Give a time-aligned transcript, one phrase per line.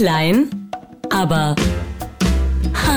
[0.00, 0.48] Klein,
[1.10, 1.54] aber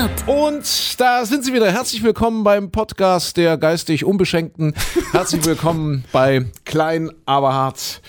[0.04, 0.28] hart.
[0.28, 1.70] Und da sind Sie wieder.
[1.70, 4.74] Herzlich willkommen beim Podcast der geistig Unbeschenkten.
[5.12, 8.00] Herzlich willkommen bei Klein, aber hart.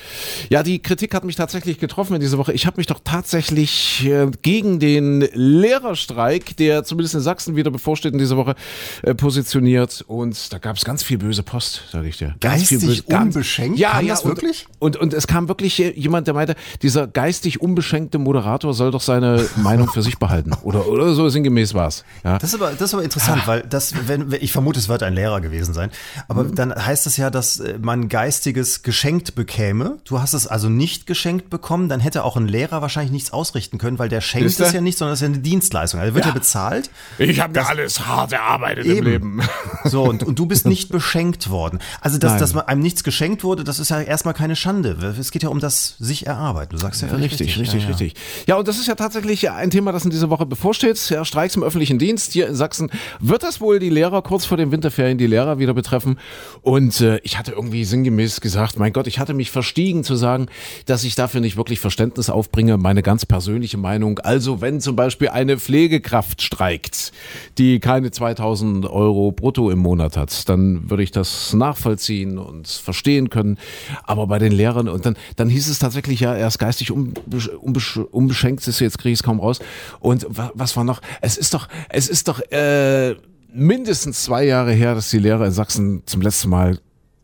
[0.50, 2.54] Ja, die Kritik hat mich tatsächlich getroffen in dieser Woche.
[2.54, 8.14] Ich habe mich doch tatsächlich äh, gegen den Lehrerstreik, der zumindest in Sachsen wieder bevorsteht
[8.14, 8.56] in dieser Woche,
[9.04, 10.04] äh, positioniert.
[10.08, 12.36] Und da gab es ganz viel böse Post, sage ich dir.
[12.40, 13.80] Ganz Geistig viel böse, unbeschenkt?
[13.80, 14.68] Ja, Kam ja, das und, wirklich?
[14.80, 19.46] Und, und es kam wirklich jemand, der meinte, dieser geistig unbeschenkte Moderator soll doch seine
[19.58, 20.52] Meinung für sich behalten.
[20.64, 22.04] Oder, oder so sinngemäß war es.
[22.24, 22.38] Ja.
[22.40, 25.14] Das ist aber, das ist aber interessant, weil das, wenn, ich vermute, es wird ein
[25.14, 25.92] Lehrer gewesen sein.
[26.28, 26.56] Aber Mhm.
[26.56, 29.98] dann heißt es ja, dass äh, man Geistiges geschenkt bekäme.
[30.06, 33.78] Du hast es also nicht geschenkt bekommen, dann hätte auch ein Lehrer wahrscheinlich nichts ausrichten
[33.78, 34.68] können, weil der schenkt Ist er?
[34.68, 36.00] es ja nicht, sondern es ist ja eine Dienstleistung.
[36.00, 36.34] Also wird ja, Ja.
[36.34, 36.90] bezahlt.
[37.20, 39.06] Ich habe mir alles hart erarbeitet im Eben.
[39.06, 39.42] Leben.
[39.88, 41.78] So, und, und du bist nicht beschenkt worden.
[42.02, 42.40] Also, dass, Nein.
[42.40, 44.98] dass man einem nichts geschenkt wurde, das ist ja erstmal keine Schande.
[45.20, 46.72] Es geht ja um das sich erarbeiten.
[46.76, 47.96] Du sagst ja, völlig Richtig, richtig, ja, ja.
[47.96, 48.16] richtig.
[48.48, 50.98] Ja, und das ist ja tatsächlich ein Thema, das in dieser Woche bevorsteht.
[51.12, 52.90] Ja, Streiks im öffentlichen Dienst hier in Sachsen.
[53.20, 56.18] Wird das wohl die Lehrer kurz vor den Winterferien, die Lehrer wieder betreffen?
[56.62, 60.46] Und äh, ich hatte irgendwie sinngemäß gesagt, mein Gott, ich hatte mich verstiegen zu sagen,
[60.86, 62.78] dass ich dafür nicht wirklich Verständnis aufbringe.
[62.78, 64.20] Meine ganz persönliche Meinung.
[64.20, 67.12] Also wenn zum Beispiel eine Pflegekraft streikt,
[67.58, 73.30] die keine 2000 Euro brutto im Monat hat, dann würde ich das nachvollziehen und verstehen
[73.30, 73.58] können.
[74.06, 77.50] Aber bei den Lehrern, und dann, dann hieß es tatsächlich ja, er ist geistig unbesch
[77.50, 79.60] unbesch unbeschenkt, ist jetzt kriege ich es kaum raus.
[80.00, 81.02] Und wa was war noch?
[81.26, 83.16] Es ist doch, es ist doch äh,
[83.52, 86.78] mindestens zwei Jahre her, dass die Lehrer in Sachsen zum letzten Mal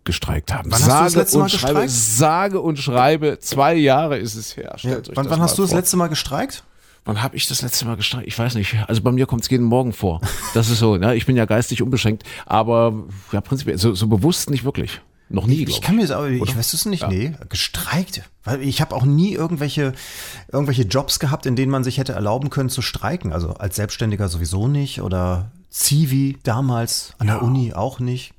[0.03, 0.71] gestreikt haben.
[0.71, 1.91] Wann hast du und schreibe, gestreikt?
[1.91, 4.75] sage und schreibe, zwei Jahre ist es her.
[4.79, 5.79] Ja, wann wann hast du das vor.
[5.79, 6.63] letzte Mal gestreikt?
[7.05, 8.27] Wann habe ich das letzte Mal gestreikt?
[8.27, 8.75] Ich weiß nicht.
[8.87, 10.19] Also bei mir kommt es jeden Morgen vor.
[10.55, 10.97] Das ist so.
[10.97, 11.15] Ne?
[11.15, 14.99] Ich bin ja geistig unbeschenkt, aber ja prinzipiell so, so bewusst nicht wirklich.
[15.33, 18.23] Noch nie, Ich glaube kann mir das aber, ich weiß es nicht, nee, gestreikt.
[18.43, 19.93] Weil ich habe auch nie irgendwelche,
[20.51, 23.31] irgendwelche Jobs gehabt, in denen man sich hätte erlauben können zu streiken.
[23.31, 28.33] Also als Selbstständiger sowieso nicht oder Zivi damals an der Uni auch nicht.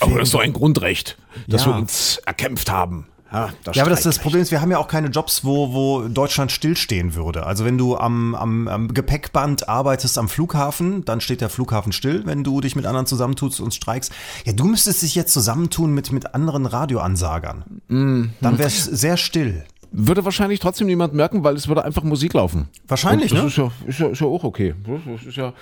[0.00, 1.16] Aber das ist doch ein Grundrecht,
[1.46, 1.68] das Ja.
[1.72, 3.06] wir uns erkämpft haben.
[3.32, 6.08] Ja, Ja, aber das, das Problem ist, wir haben ja auch keine Jobs, wo, wo
[6.08, 7.46] Deutschland stillstehen würde.
[7.46, 12.22] Also wenn du am, am, am Gepäckband arbeitest am Flughafen, dann steht der Flughafen still,
[12.24, 14.12] wenn du dich mit anderen zusammentust und streikst.
[14.44, 17.80] Ja, du müsstest dich jetzt zusammentun mit, mit anderen Radioansagern.
[17.88, 18.30] Mhm.
[18.40, 19.64] Dann wäre es sehr still.
[19.92, 22.68] Würde wahrscheinlich trotzdem niemand merken, weil es würde einfach Musik laufen.
[22.86, 23.48] Wahrscheinlich, Und das ne?
[23.48, 24.74] Ist ja, ist, ja, ist ja auch okay.
[24.86, 25.52] Das ist ja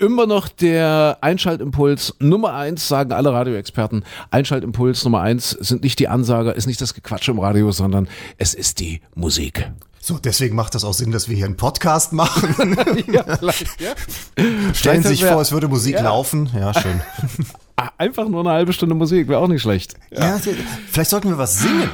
[0.00, 4.04] immer noch der Einschaltimpuls Nummer eins, sagen alle Radioexperten.
[4.30, 8.08] Einschaltimpuls Nummer eins sind nicht die Ansager, ist nicht das Gequatsche im Radio, sondern
[8.38, 9.70] es ist die Musik.
[10.00, 12.76] So, deswegen macht das auch Sinn, dass wir hier einen Podcast machen.
[13.12, 13.54] ja, ja.
[14.74, 16.02] Stellen Sie sich vor, es würde Musik Ja.
[16.02, 16.50] laufen.
[16.54, 17.00] Ja, schön.
[17.76, 19.94] Ah, Einfach nur eine halbe Stunde Musik, wäre auch nicht schlecht.
[20.12, 20.38] Ja.
[20.92, 21.90] vielleicht sollten wir was singen.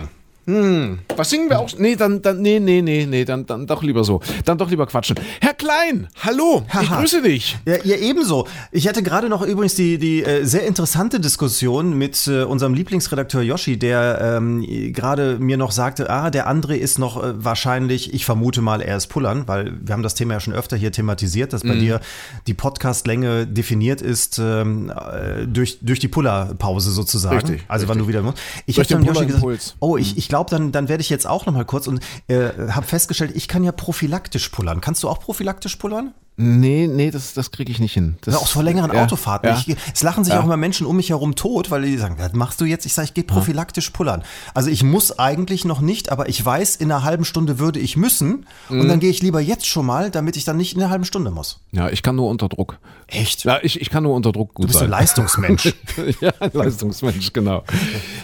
[1.17, 1.69] Was singen wir auch?
[1.79, 4.21] Nee, dann, dann, nee, nee, nee, nee, dann, dann doch lieber so.
[4.45, 5.17] Dann doch lieber quatschen.
[5.41, 7.01] Herr Klein, hallo, ich Haha.
[7.01, 7.59] grüße dich.
[7.67, 8.47] Ja, ja, ebenso.
[8.73, 13.43] Ich hatte gerade noch übrigens die, die äh, sehr interessante Diskussion mit äh, unserem Lieblingsredakteur
[13.43, 18.25] Yoshi, der ähm, gerade mir noch sagte, ah, der André ist noch äh, wahrscheinlich, ich
[18.25, 21.53] vermute mal, er ist Pullern, weil wir haben das Thema ja schon öfter hier thematisiert,
[21.53, 21.81] dass bei Mhm.
[21.81, 22.01] dir
[22.47, 27.37] die Podcastlänge definiert ist ähm, äh, durch, durch die Pullerpause sozusagen.
[27.37, 28.07] Richtig, Also wann richtig.
[28.07, 28.39] du wieder musst.
[28.67, 31.27] Ich habe den dann Yoshi gesagt, oh, ich, ich glaube, dann, dann werde ich jetzt
[31.27, 34.81] auch noch mal kurz und äh, habe festgestellt, ich kann ja prophylaktisch pullern.
[34.81, 36.15] Kannst du auch prophylaktisch pullern?
[36.43, 38.17] Nee, nee, das, das kriege ich nicht hin.
[38.23, 39.51] Das, Ja, auch vor längeren ja, Autofahrten.
[39.51, 39.57] Ja.
[39.67, 42.33] Ich, es lachen sich auch immer Menschen um mich herum tot, weil die sagen, was
[42.33, 42.87] machst du jetzt?
[42.87, 44.23] Ich sage, ich gehe prophylaktisch pullern.
[44.55, 47.97] Also ich muss eigentlich noch nicht, aber ich weiß, in einer halben Stunde würde ich
[47.97, 48.47] müssen.
[48.71, 48.89] Und Mhm.
[48.89, 51.31] dann gehe ich lieber jetzt schon mal, damit ich dann nicht in einer halben Stunde
[51.31, 51.61] muss.
[51.73, 52.79] ja, ich kann nur unter Druck.
[53.07, 53.45] Echt?
[53.45, 54.91] Ja, ich, ich kann nur unter Druck gut Du bist ein sein.
[54.91, 55.75] Leistungsmensch.
[56.21, 57.65] ja, ein Leistungsmensch, genau.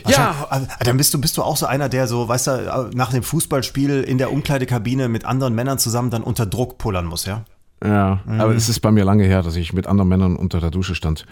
[0.09, 2.51] Ja, Ja, äh, dann bist du, bist du auch so einer, der so, weißt du,
[2.53, 7.05] äh, nach dem Fußballspiel in der Umkleidekabine mit anderen Männern zusammen dann unter Druck pullern
[7.05, 7.45] muss, ja?
[7.85, 10.71] Ja, aber es ist bei mir lange her, dass ich mit anderen Männern unter der
[10.71, 11.27] Dusche stand.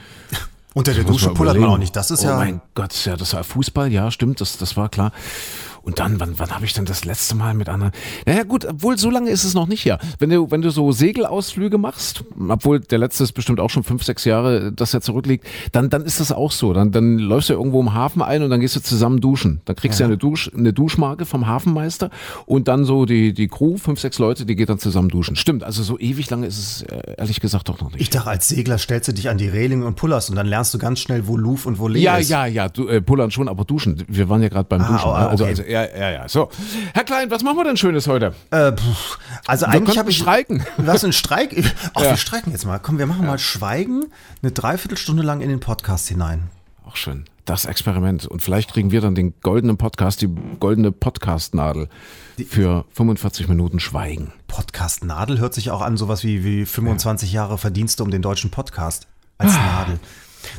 [0.75, 1.95] Unter der Dusche pullert man auch nicht.
[1.95, 2.37] Das ist oh ja.
[2.37, 5.13] mein Gott, ja, das war Fußball, ja, stimmt, das, das war klar.
[5.85, 7.93] Und dann, wann, wann habe ich denn das letzte Mal mit anderen?
[8.27, 9.99] Naja gut, obwohl so lange ist es noch nicht her.
[10.19, 14.03] Wenn du, wenn du so Segelausflüge machst, obwohl der letzte ist bestimmt auch schon fünf,
[14.03, 16.73] sechs Jahre, dass er zurückliegt, dann, dann ist das auch so.
[16.73, 19.61] Dann, dann läufst du irgendwo im Hafen ein und dann gehst du zusammen duschen.
[19.67, 22.11] Dann kriegst du ja eine, Dusch, eine Duschmarke vom Hafenmeister
[22.47, 25.37] und dann so die, die Crew, fünf, sechs Leute, die geht dann zusammen duschen.
[25.37, 28.01] Stimmt, also so ewig lange ist es äh, ehrlich gesagt doch noch nicht.
[28.01, 30.73] Ich dachte, als Segler stellst du dich an die Reling und pullerst und dann lernst
[30.73, 32.31] du ganz schnell, wo Luf und wo Lee Ja, ist.
[32.31, 34.03] ja, ja, du, äh, pullern schon, aber duschen.
[34.09, 35.09] Wir waren ja gerade beim Ah, Duschen.
[35.11, 35.29] oh, ne?
[35.29, 35.51] also, okay.
[35.51, 36.29] also, ja, ja, ja.
[36.29, 36.49] So,
[36.95, 38.35] Herr Klein, was machen wir denn Schönes heute?
[38.51, 40.65] Äh, pff, also Wir eigentlich habe ich streiken.
[40.77, 41.53] Was ein Streik?
[41.95, 42.11] Ach, Ja.
[42.11, 42.79] wir streiken jetzt mal.
[42.79, 44.05] Komm, wir machen mal Schweigen
[44.43, 46.51] eine Dreiviertelstunde lang in den Podcast hinein.
[46.87, 47.25] Auch schön.
[47.45, 48.27] Das Experiment.
[48.27, 50.29] Und vielleicht kriegen wir dann den goldenen Podcast, die
[50.61, 51.89] goldene Podcast-Nadel
[52.49, 54.33] für 45 Minuten Schweigen.
[54.47, 58.23] Podcast Podcast Nadel hört sich auch an, sowas wie, wie 25 Jahre Verdienste um den
[58.23, 59.99] deutschen Podcast als Nadel.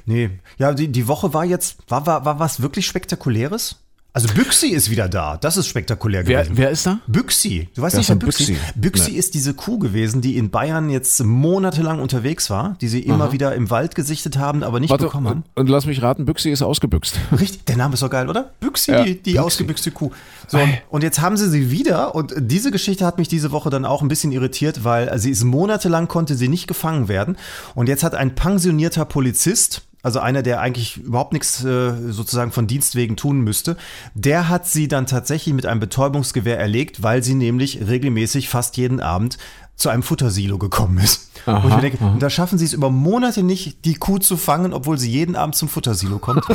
[0.06, 3.85] Nee, ja, die, die Woche war jetzt, war, war, war was wirklich Spektakuläres?
[4.16, 5.36] Also Büchsi ist wieder da.
[5.36, 6.52] Das ist spektakulär gewesen.
[6.56, 7.00] wer ist da?
[7.06, 7.68] Büchsi.
[7.76, 8.46] Du weißt Wer nicht, ist wer Büchsi?
[8.54, 8.60] Büchsi?
[8.76, 9.18] Büchsi Nee.
[9.18, 13.54] ist diese Kuh gewesen, die in Bayern jetzt monatelang unterwegs war, die sie immer wieder
[13.56, 15.44] im Wald gesichtet haben, aber nicht Warte, bekommen haben.
[15.56, 17.20] und, und lass mich raten, Büchsi ist ausgebüxt.
[17.38, 18.52] Richtig, der Name ist doch geil, oder?
[18.62, 19.40] Büchsi, Ja, die, die Büchsi.
[19.40, 20.12] ausgebüchste Kuh.
[20.48, 23.84] So, und jetzt haben sie sie wieder und diese Geschichte hat mich diese Woche dann
[23.84, 27.36] auch ein bisschen irritiert, weil sie ist monatelang konnte sie nicht gefangen werden
[27.74, 32.68] und jetzt hat ein pensionierter Polizist also einer, der eigentlich überhaupt nichts äh, sozusagen von
[32.68, 33.76] Dienst wegen tun müsste,
[34.14, 39.00] der hat sie dann tatsächlich mit einem Betäubungsgewehr erlegt, weil sie nämlich regelmäßig fast jeden
[39.00, 39.40] Abend
[39.76, 41.32] zu einem Futtersilo gekommen ist.
[41.48, 44.38] und, ich mir denke, und da schaffen sie es über Monate nicht, die Kuh zu
[44.38, 46.46] fangen, obwohl sie jeden Abend zum Futtersilo kommt.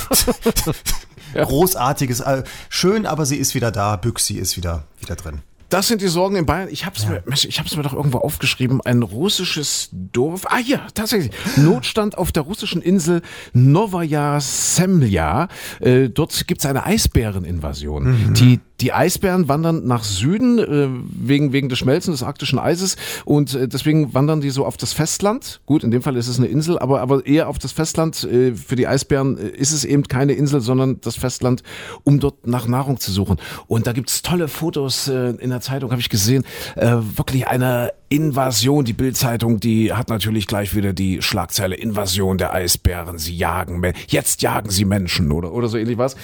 [1.34, 5.40] Großartiges, äh, schön, aber sie ist wieder da, Büchsi ist wieder, wieder drin.
[5.70, 6.68] Das sind die Sorgen in Bayern.
[6.70, 8.80] Ich hab's mir, Mensch, ich hab's mir doch irgendwo aufgeschrieben.
[8.80, 10.46] Ein russisches Dorf.
[10.48, 11.30] Ah ja, tatsächlich.
[11.56, 13.22] Notstand auf der russischen Insel
[13.52, 15.48] Novaya Semlja.
[15.78, 18.34] Äh, dort gibt's eine Eisbäreninvasion.
[18.34, 23.54] Die die Eisbären wandern nach Süden äh, wegen wegen des Schmelzen des arktischen Eises und
[23.54, 25.60] äh, deswegen wandern die so auf das Festland.
[25.66, 28.24] Gut, in dem Fall ist es eine Insel, aber aber eher auf das Festland.
[28.24, 31.62] Äh, für die Eisbären äh, ist es eben keine Insel, sondern das Festland,
[32.04, 33.38] um dort nach Nahrung zu suchen.
[33.66, 36.44] Und da gibt's tolle Fotos äh, in der Zeitung, habe ich gesehen.
[36.76, 38.84] Äh, wirklich eine Invasion.
[38.84, 43.18] Die Bildzeitung, die hat natürlich gleich wieder die Schlagzeile Invasion der Eisbären.
[43.18, 46.16] Sie jagen, jetzt jagen sie Menschen oder oder so ähnlich was.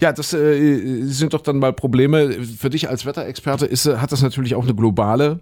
[0.00, 2.32] Ja, das äh, sind doch dann mal Probleme.
[2.42, 5.40] Für dich als Wetterexperte ist, äh, hat das natürlich auch eine globale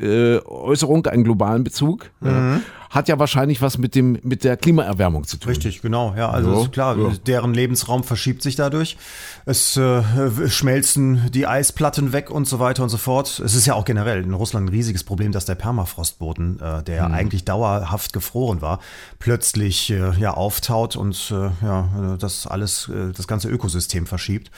[0.00, 2.10] äh, Äußerung, einen globalen Bezug.
[2.20, 2.60] Ja.
[2.90, 5.50] Hat ja wahrscheinlich was mit dem mit der Klimaerwärmung zu tun.
[5.50, 6.14] Richtig, genau.
[6.16, 7.10] Ja, also Ja, ist klar, ja.
[7.26, 8.96] deren Lebensraum verschiebt sich dadurch.
[9.44, 10.02] Es äh,
[10.48, 13.40] schmelzen die Eisplatten weg und so weiter und so fort.
[13.44, 17.04] Es ist ja auch generell in Russland ein riesiges Problem, dass der Permafrostboden, äh, der
[17.04, 17.10] Mhm.
[17.12, 18.80] ja eigentlich dauerhaft gefroren war,
[19.18, 24.50] plötzlich äh, ja auftaut und äh, ja, das alles, äh, das ganze Ökosystem verschiebt.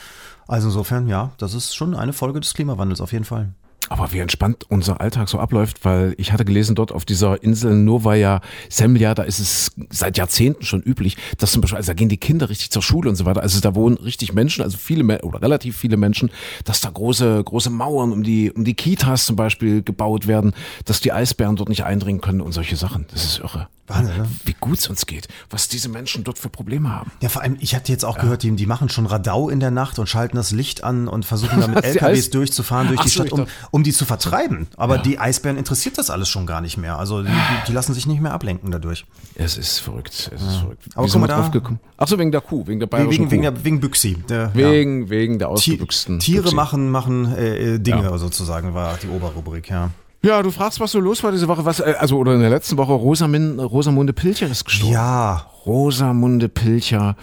[0.47, 3.49] Also insofern, ja, das ist schon eine Folge des Klimawandels auf jeden Fall.
[3.91, 7.75] Aber wie entspannt unser Alltag so abläuft, weil ich hatte gelesen, dort auf dieser Insel
[7.75, 8.39] Novaya
[8.69, 12.15] Semlja, da ist es seit Jahrzehnten schon üblich, dass zum Beispiel, also da gehen die
[12.15, 15.41] Kinder richtig zur Schule und so weiter, also da wohnen richtig Menschen, also viele oder
[15.41, 16.31] relativ viele Menschen,
[16.63, 20.53] dass da große, große Mauern um die, um die Kitas zum Beispiel gebaut werden,
[20.85, 23.07] dass die Eisbären dort nicht eindringen können und solche Sachen.
[23.11, 23.67] Das ist irre.
[23.93, 24.27] Wahnsinn, ne?
[24.45, 27.11] Wie gut es uns geht, was diese Menschen dort für Probleme haben.
[27.21, 29.71] Ja, vor allem, ich hatte jetzt auch gehört, die, die machen schon Radau in der
[29.71, 32.99] Nacht und schalten das Licht an und versuchen da mit Was, die LKWs durchzufahren durch
[32.99, 34.67] Ach die Stadt, um, um die zu vertreiben.
[34.77, 36.97] Aber die Eisbären interessiert das alles schon gar nicht mehr.
[36.97, 37.29] Also die,
[37.67, 39.05] die, lassen sich nicht mehr ablenken dadurch.
[39.35, 40.83] Es ist verrückt, es ist verrückt.
[40.93, 41.79] Aber guck sind mal wir da- drauf gekommen?
[41.97, 43.51] Ach so, wegen der Kuh, wegen der bayerischen Wegen, wegen, Kuh.
[43.51, 44.17] der, wegen Büchsi.
[44.29, 44.53] Der, ja.
[44.55, 46.19] wegen, wegen der ausgebüchsten.
[46.19, 46.55] Tiere Büchsi.
[46.55, 48.17] machen, machen äh, äh, Dinge Ja.
[48.17, 49.91] sozusagen, war die Oberrubrik, ja.
[50.23, 52.49] Ja, du fragst, was so los war diese Woche, was, äh, also oder in der
[52.51, 54.93] letzten Woche, Rosamin, Rosamunde Pilcher ist gestorben.
[54.93, 57.15] Ja, Rosamunde Pilcher,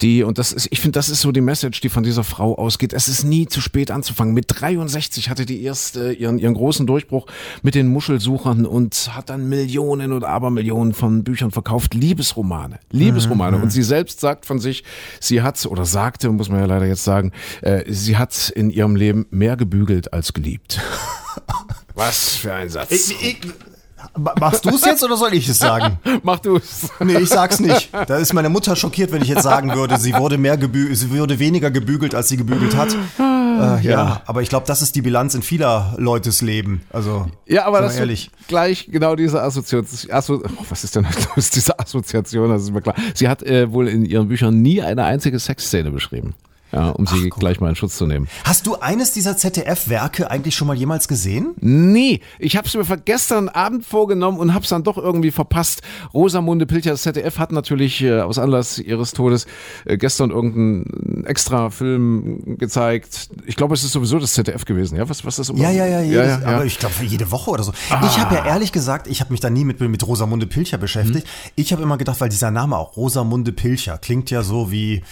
[0.00, 2.56] die, und das ist, ich finde, das ist so die Message, die von dieser Frau
[2.56, 2.92] ausgeht.
[2.92, 4.32] Es ist nie zu spät anzufangen.
[4.32, 7.26] Mit 63 hatte die erst äh, ihren, ihren großen Durchbruch
[7.62, 11.94] mit den Muschelsuchern und hat dann Millionen und Abermillionen von Büchern verkauft.
[11.94, 12.78] Liebesromane.
[12.90, 13.58] Liebesromane.
[13.58, 14.84] Und sie selbst sagt von sich,
[15.20, 17.32] sie hat, oder sagte, muss man ja leider jetzt sagen,
[17.62, 20.80] äh, sie hat in ihrem Leben mehr gebügelt als geliebt.
[21.94, 22.92] Was für ein Satz.
[22.92, 23.38] Ich, ich,
[24.40, 25.98] machst du es jetzt oder soll ich es sagen?
[26.22, 26.88] Mach du's.
[27.00, 27.90] Nee, ich sag's nicht.
[27.92, 31.10] Da ist meine Mutter schockiert, wenn ich jetzt sagen würde, sie wurde mehr gebü sie
[31.10, 32.96] würde weniger gebügelt, als sie gebügelt hat.
[33.18, 34.22] Äh, ja.
[34.26, 36.82] aber ich glaube, das ist die Bilanz in vieler Leutes Leben.
[36.90, 38.30] Also, Ja, aber das ehrlich.
[38.38, 40.10] ist gleich genau diese Assoziation.
[40.10, 41.50] Asso oh, was ist denn los?
[41.50, 42.94] Diese Assoziation, das ist mir klar.
[43.14, 46.34] Sie hat äh, wohl in ihren Büchern nie eine einzige Sexszene beschrieben.
[46.72, 48.28] Ja, um sie gleich mal in Schutz zu nehmen.
[48.44, 51.54] Hast du eines dieser ZDF-Werke eigentlich schon mal jemals gesehen?
[51.60, 52.20] Nie.
[52.38, 55.82] Ich habe es mir gestern Abend vorgenommen und habe es dann doch irgendwie verpasst.
[56.12, 59.46] Rosamunde Pilcher, das ZDF hat natürlich äh, aus Anlass ihres Todes
[59.86, 63.30] äh, gestern irgendeinen extra Film gezeigt.
[63.46, 64.96] Ich glaube, es ist sowieso das ZDF gewesen.
[64.96, 65.60] Ja, was was das immer?
[65.60, 66.46] Ja, ja, ja, jedes, ja, ja.
[66.46, 67.72] aber ich glaube jede Woche oder so.
[67.88, 71.26] Ich habe ja ehrlich gesagt, ich habe mich da nie mit, mit Rosamunde Pilcher beschäftigt.
[71.54, 75.02] Ich habe immer gedacht, weil dieser Name auch Rosamunde Pilcher klingt ja so wie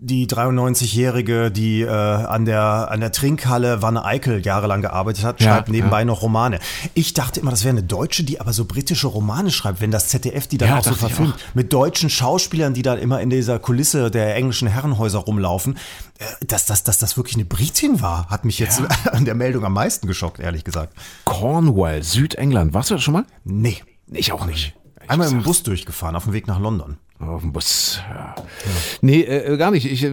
[0.00, 5.54] die 93-Jährige, die äh, an, der, an der Trinkhalle Wanne Eickel jahrelang gearbeitet hat, Ja,
[5.54, 6.60] schreibt nebenbei noch Romane.
[6.94, 10.08] Ich dachte immer, das wäre eine Deutsche, die aber so britische Romane schreibt, wenn das
[10.08, 11.34] ZDF die dann Ja, auch so ich verfilmt.
[11.54, 15.76] Mit deutschen Schauspielern, die dann immer in dieser Kulisse der englischen Herrenhäuser rumlaufen.
[16.18, 18.80] Äh, Dass, dass, dass das wirklich eine Britin war, hat mich jetzt
[19.12, 20.94] an der Meldung am meisten geschockt, ehrlich gesagt.
[21.24, 22.72] Cornwall, Südengland.
[22.72, 23.24] Warst du da schon mal?
[23.44, 23.82] Nee.
[24.12, 24.74] Ich auch nicht.
[25.08, 26.98] Einmal im Bus durchgefahren, auf dem Weg nach London.
[27.20, 28.36] Auf dem Bus, ja.
[29.00, 29.90] Nee, äh, gar nicht.
[29.90, 30.12] Ich äh,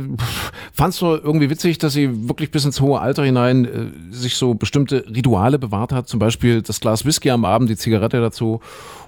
[0.73, 4.37] fand es nur irgendwie witzig, dass sie wirklich bis ins hohe Alter hinein äh, sich
[4.37, 6.07] so bestimmte Rituale bewahrt hat.
[6.07, 8.59] Zum Beispiel das Glas Whisky am Abend, die Zigarette dazu.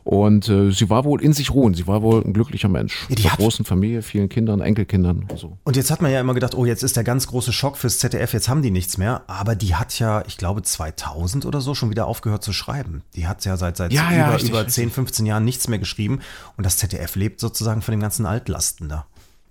[0.07, 1.73] Und äh, sie war wohl in sich ruhen.
[1.73, 2.95] Sie war wohl ein glücklicher Mensch.
[3.09, 5.27] Ja, die Mit hat- einer großen Familie, vielen Kindern, Enkelkindern.
[5.35, 5.57] So.
[5.65, 7.99] Und jetzt hat man ja immer gedacht, oh, jetzt ist der ganz große Schock fürs
[7.99, 9.23] ZDF, jetzt haben die nichts mehr.
[9.27, 13.01] Aber die hat ja, ich glaube, 2000 oder so schon wieder aufgehört zu schreiben.
[13.15, 14.75] Die hat ja seit, seit Ja, über, ja, richtig, über richtig.
[14.75, 16.19] 10, 15 Jahren nichts mehr geschrieben.
[16.55, 19.05] Und das ZDF lebt sozusagen von den ganzen Altlasten da.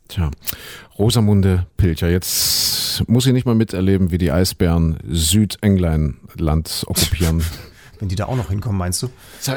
[0.08, 0.30] Tja,
[0.98, 2.08] Rosamunde Pilcher.
[2.08, 7.42] Jetzt muss sie nicht mal miterleben, wie die Eisbären Südengland okkupieren.
[7.98, 9.08] Wenn die da auch noch hinkommen, meinst du?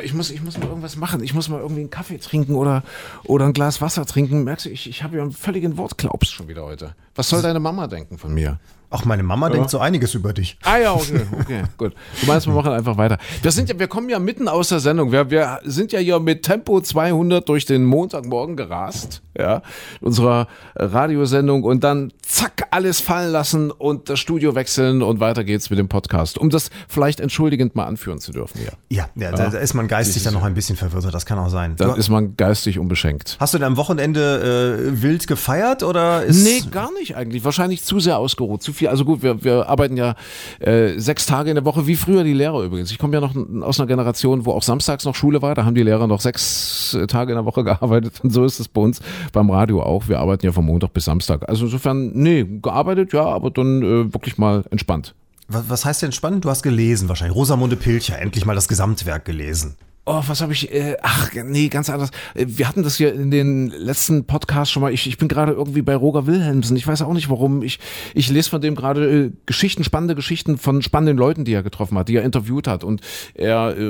[0.03, 1.23] Ich muss, ich muss mal irgendwas machen.
[1.23, 2.83] Ich muss mal irgendwie einen Kaffee trinken oder,
[3.23, 4.43] oder ein Glas Wasser trinken.
[4.43, 6.95] Merkst du, ich, ich habe ja einen völligen Wortklaubs schon wieder heute.
[7.15, 8.59] Was soll deine Mama denken von mir?
[8.91, 10.57] Auch meine Mama denkt so einiges über dich.
[10.63, 11.93] Ah ja, okay, okay, gut.
[12.21, 13.19] Du meinst, wir machen einfach weiter.
[13.43, 15.11] Wir sind ja, wir kommen ja mitten aus der Sendung.
[15.11, 19.61] Wir, wir sind ja hier mit Tempo 200 durch den Montagmorgen gerast, ja,
[20.01, 25.43] in unserer Radiosendung und dann zack alles fallen lassen und das Studio wechseln und weiter
[25.43, 26.37] geht's mit dem Podcast.
[26.37, 28.71] Um das vielleicht entschuldigend mal anführen zu dürfen, ja.
[28.89, 31.49] Ja, ja da, da ist man geistig dann noch ein bisschen verwirrter, das kann auch
[31.49, 31.75] sein.
[31.75, 33.37] Dann Du, ist man geistig unbeschenkt.
[33.39, 36.43] hast du denn am Wochenende äh, wild gefeiert oder ist.
[36.43, 37.43] Nee, gar nicht eigentlich.
[37.43, 38.87] Wahrscheinlich zu sehr ausgeruht, zu viel.
[38.87, 40.15] Also gut, wir, wir arbeiten ja
[40.59, 42.91] äh, sechs Tage in der Woche, wie früher die Lehrer übrigens.
[42.91, 45.55] Ich komme ja noch aus einer Generation, wo auch samstags noch Schule war.
[45.55, 48.19] Da haben die Lehrer noch sechs äh, Tage in der Woche gearbeitet.
[48.23, 48.99] Und so ist es bei uns
[49.33, 50.07] beim Radio auch.
[50.07, 51.47] Wir arbeiten ja von Montag bis Samstag.
[51.47, 55.15] Also insofern, nee, gearbeitet, ja, aber dann äh, wirklich mal entspannt.
[55.47, 56.45] Was, heißt denn spannend?
[56.45, 57.35] Du hast gelesen wahrscheinlich.
[57.35, 59.75] Rosamunde Pilcher, endlich mal das Gesamtwerk gelesen.
[60.11, 60.73] Oh, was habe ich?
[60.73, 62.09] Äh, ach, nee, ganz anders.
[62.33, 64.91] Äh, Wir hatten das hier in den letzten Podcasts schon mal.
[64.91, 66.75] Ich, ich bin gerade irgendwie bei Roger Wilhelmsen.
[66.77, 67.61] Ich weiß auch nicht warum.
[67.61, 67.77] Ich,
[68.15, 71.95] ich lese von dem gerade äh, Geschichten, spannende Geschichten von spannenden Leuten, die er getroffen
[71.97, 72.83] hat, die er interviewt hat.
[72.83, 73.01] Und
[73.35, 73.83] er äh,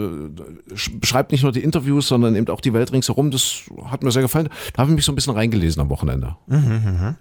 [0.73, 3.31] sch- beschreibt nicht nur die Interviews, sondern eben auch die Welt ringsherum.
[3.31, 4.49] Das hat mir sehr gefallen.
[4.73, 6.35] Da habe ich mich so ein bisschen reingelesen am Wochenende.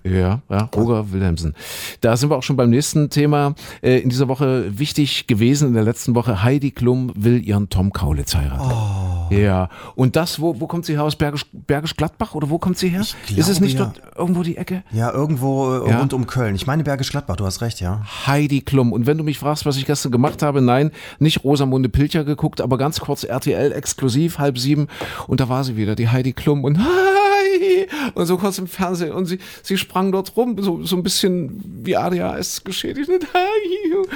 [0.02, 1.55] Ja, ja, Roger Wilhelmsen.
[2.00, 3.55] Da sind wir auch schon beim nächsten Thema.
[3.81, 7.93] Äh, in dieser Woche wichtig gewesen, in der letzten Woche, Heidi Klum will ihren Tom
[7.93, 8.88] Kaulitz heiraten.
[9.30, 11.04] Ja, und das, wo, wo kommt sie her?
[11.04, 13.02] Aus Bergisch, Bergisch Gladbach oder wo kommt sie her?
[13.28, 13.85] Ich Ist es glaube, nicht ja.
[13.95, 14.83] dort irgendwo die Ecke?
[14.90, 15.99] Ja, irgendwo äh, Ja.
[15.99, 16.54] rund um Köln.
[16.54, 18.02] Ich meine Bergisch Gladbach, du hast recht, ja.
[18.26, 18.92] Heidi Klum.
[18.92, 22.61] Und wenn du mich fragst, was ich gestern gemacht habe, nein, nicht Rosamunde Pilcher geguckt,
[22.62, 24.88] aber ganz kurz RTL exklusiv, halb sieben.
[25.26, 26.64] Und da war sie wieder, die Heidi Klum.
[26.64, 27.87] Und hi!
[28.14, 29.12] Und so kurz im Fernsehen.
[29.12, 33.11] Und sie, sie sprang dort rum, so, so ein bisschen wie ADHS geschädigt.
[33.35, 34.07] Hi!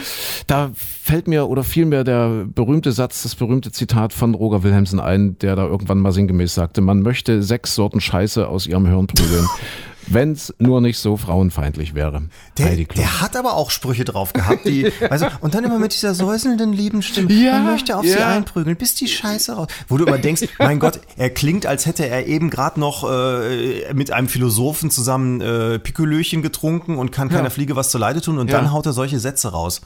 [0.46, 0.70] Da
[1.02, 5.36] fällt mir oder fiel mir der berühmte Satz, das berühmte Zitat von Roger Wilhelmsen ein,
[5.38, 9.48] der da irgendwann mal sinngemäß sagte, man möchte sechs Sorten Scheiße aus ihrem Hirn prügeln.
[10.06, 12.22] Wenn's nur nicht so frauenfeindlich wäre.
[12.58, 16.14] Der, der hat aber auch Sprüche drauf gehabt, die, du, und dann immer mit dieser
[16.14, 17.32] säuselnden lieben Stimme.
[17.32, 18.28] Ja, Man möchte auf sie ja.
[18.28, 19.68] einprügeln, bis die Scheiße raus.
[19.88, 23.92] Wo du immer denkst, mein Gott, er klingt, als hätte er eben gerade noch äh,
[23.94, 28.50] mit einem Philosophen zusammen äh, Pikolöchen getrunken und kann keiner Fliege was zuleide tun und
[28.50, 28.58] Ja.
[28.58, 29.80] dann haut er solche Sätze raus.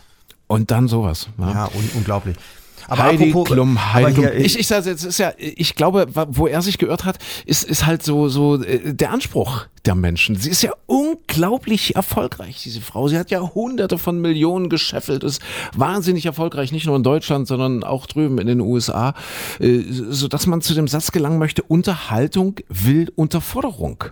[0.46, 1.28] Und dann sowas.
[1.38, 1.52] Ja.
[1.52, 2.36] Ja, un unglaublich.
[2.88, 4.24] Aber Heidi apropos, Klum, Heidi Klum.
[4.26, 7.64] hier, Ich, ich sage jetzt ist ja, ich glaube, wo er sich geirrt hat, ist,
[7.64, 10.36] ist halt so, so äh, der Anspruch der Menschen.
[10.36, 13.08] Sie ist ja unglaublich erfolgreich, diese Frau.
[13.08, 15.42] Sie hat ja hunderte von Millionen gescheffelt, ist
[15.74, 19.14] wahnsinnig erfolgreich, nicht nur in Deutschland, sondern auch drüben in den USA,
[19.58, 24.04] äh, so dass man zu dem Satz gelangen möchte, Unterhaltung will Unterforderung.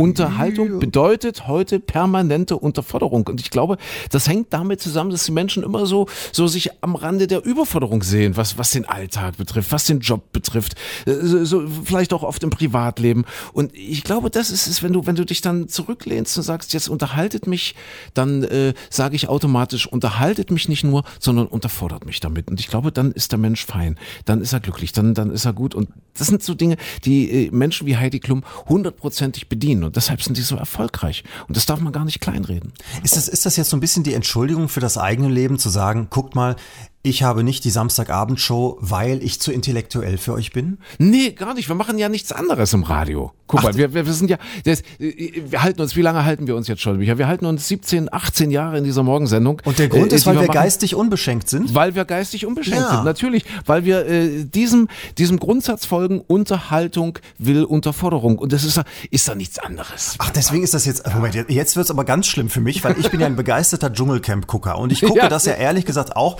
[0.00, 3.26] Unterhaltung bedeutet heute permanente Unterforderung.
[3.26, 3.76] Und ich glaube,
[4.10, 8.02] das hängt damit zusammen, dass die Menschen immer so, so sich am Rande der Überforderung
[8.02, 12.22] sehen, was, was den Alltag betrifft, was den Job betrifft, äh, so, so, vielleicht auch
[12.22, 13.26] oft im Privatleben.
[13.52, 16.72] Und ich glaube, das ist es, wenn du, wenn du dich dann zurücklehnst und sagst,
[16.72, 17.74] jetzt unterhaltet mich,
[18.14, 22.48] dann äh, sage ich automatisch, unterhaltet mich nicht nur, sondern unterfordert mich damit.
[22.48, 23.98] Und ich glaube, dann ist der Mensch fein.
[24.24, 25.74] Dann ist er glücklich, dann, dann ist er gut.
[25.74, 29.89] Und das sind so Dinge, die äh, Menschen wie Heidi Klum hundertprozentig bedienen.
[29.90, 31.24] Und deshalb sind die so erfolgreich.
[31.48, 32.72] Und das darf man gar nicht kleinreden.
[33.02, 35.68] Ist das, ist das jetzt so ein bisschen die Entschuldigung für das eigene Leben, zu
[35.68, 36.54] sagen, guckt mal,
[37.02, 40.78] ich habe nicht die Samstagabendshow, weil ich zu intellektuell für euch bin?
[40.98, 41.68] Nee, gar nicht.
[41.68, 43.32] Wir machen ja nichts anderes im Radio.
[43.46, 46.54] Guck mal, wir, wir, wir sind ja, das, wir halten uns, wie lange halten wir
[46.54, 47.18] uns jetzt schon, Micha?
[47.18, 49.60] Wir halten uns 17, 18 Jahre in dieser Morgensendung.
[49.64, 50.52] Und der Grund äh, ist, weil wir machen.
[50.52, 51.74] geistig unbeschenkt sind?
[51.74, 52.96] Weil wir geistig unbeschränkt Ja.
[52.96, 53.44] sind, natürlich.
[53.66, 54.88] Weil wir äh, diesem,
[55.18, 58.38] diesem Grundsatz folgen, Unterhaltung will Unterforderung.
[58.38, 60.14] Und das ist, ja- ist da nichts anderes.
[60.18, 63.10] Ach, deswegen ist das jetzt, Moment, jetzt- wird's aber ganz schlimm für mich, weil ich
[63.10, 65.28] bin ja ein begeisterter Dschungelcamp-Gucker und ich gucke Ja.
[65.28, 66.38] das ja ehrlich gesagt auch,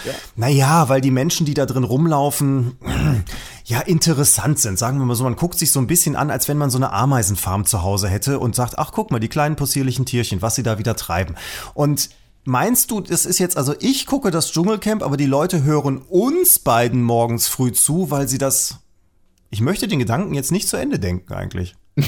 [0.50, 2.73] naja, weil die Menschen, die da drin rumlaufen,
[3.64, 4.80] ja, interessant sind.
[4.80, 6.78] Sagen wir mal so, man guckt sich so ein bisschen an, als wenn man so
[6.78, 10.57] eine Ameisenfarm zu Hause hätte und sagt, ach, guck mal, die kleinen possierlichen Tierchen, was
[10.57, 11.37] sie da wieder treiben.
[11.75, 12.11] Und
[12.45, 16.59] Meinst du, das ist jetzt, also ich gucke das Dschungelcamp, aber die Leute hören uns
[16.59, 18.78] beiden morgens früh zu, weil sie das,
[19.50, 21.76] ich möchte den Gedanken jetzt nicht zu Ende denken eigentlich.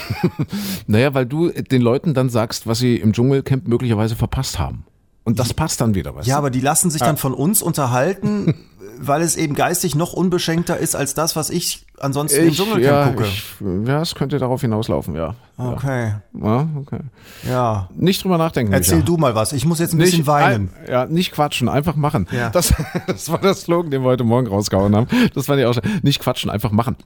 [0.87, 4.87] Naja, weil du den Leuten dann sagst, was sie im Dschungelcamp möglicherweise verpasst haben.
[5.25, 6.27] Und das passt dann wieder, was?
[6.27, 8.55] Ja, aber die lassen sich dann von uns unterhalten,
[8.99, 13.09] weil es eben geistig noch unbeschenkter ist als das, was ich ansonsten im Dschungelcamp ja,
[13.09, 13.25] gucke.
[13.25, 13.55] ich,
[13.87, 15.37] ja, es könnte darauf hinauslaufen, ja.
[15.57, 16.15] okay.
[16.35, 17.01] Ja, okay.
[17.49, 17.89] Ja.
[17.95, 18.73] Nicht drüber nachdenken.
[18.73, 19.07] Erzähl Micha.
[19.07, 19.53] du mal was.
[19.53, 20.71] Ich muss jetzt ein bisschen weinen.
[20.85, 22.27] Ein, ja, nicht quatschen, einfach machen.
[22.33, 22.51] Ja.
[22.51, 22.75] Das,
[23.07, 25.07] das war der Slogan, den wir heute Morgen rausgehauen haben.
[25.35, 25.85] Das fand ich auch schon.
[26.03, 26.97] Nicht quatschen, einfach machen.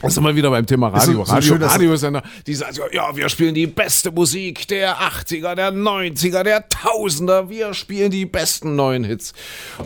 [0.00, 1.24] Das sind wir wieder beim Thema Ist so- Radio.
[1.24, 5.56] so Radio, schön, Radiosender, die sagen so, ja, wir spielen die beste Musik der 80er,
[5.56, 7.48] der 90er, der Tausender.
[7.50, 9.32] Wir spielen die besten neuen Hits.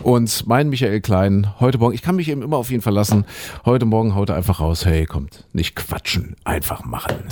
[0.03, 3.25] Und mein Michael Klein, heute Morgen, ich kann mich eben immer auf ihn verlassen.
[3.65, 7.15] Heute Morgen haut er einfach raus, hey, kommt, nicht quatschen, einfach machen.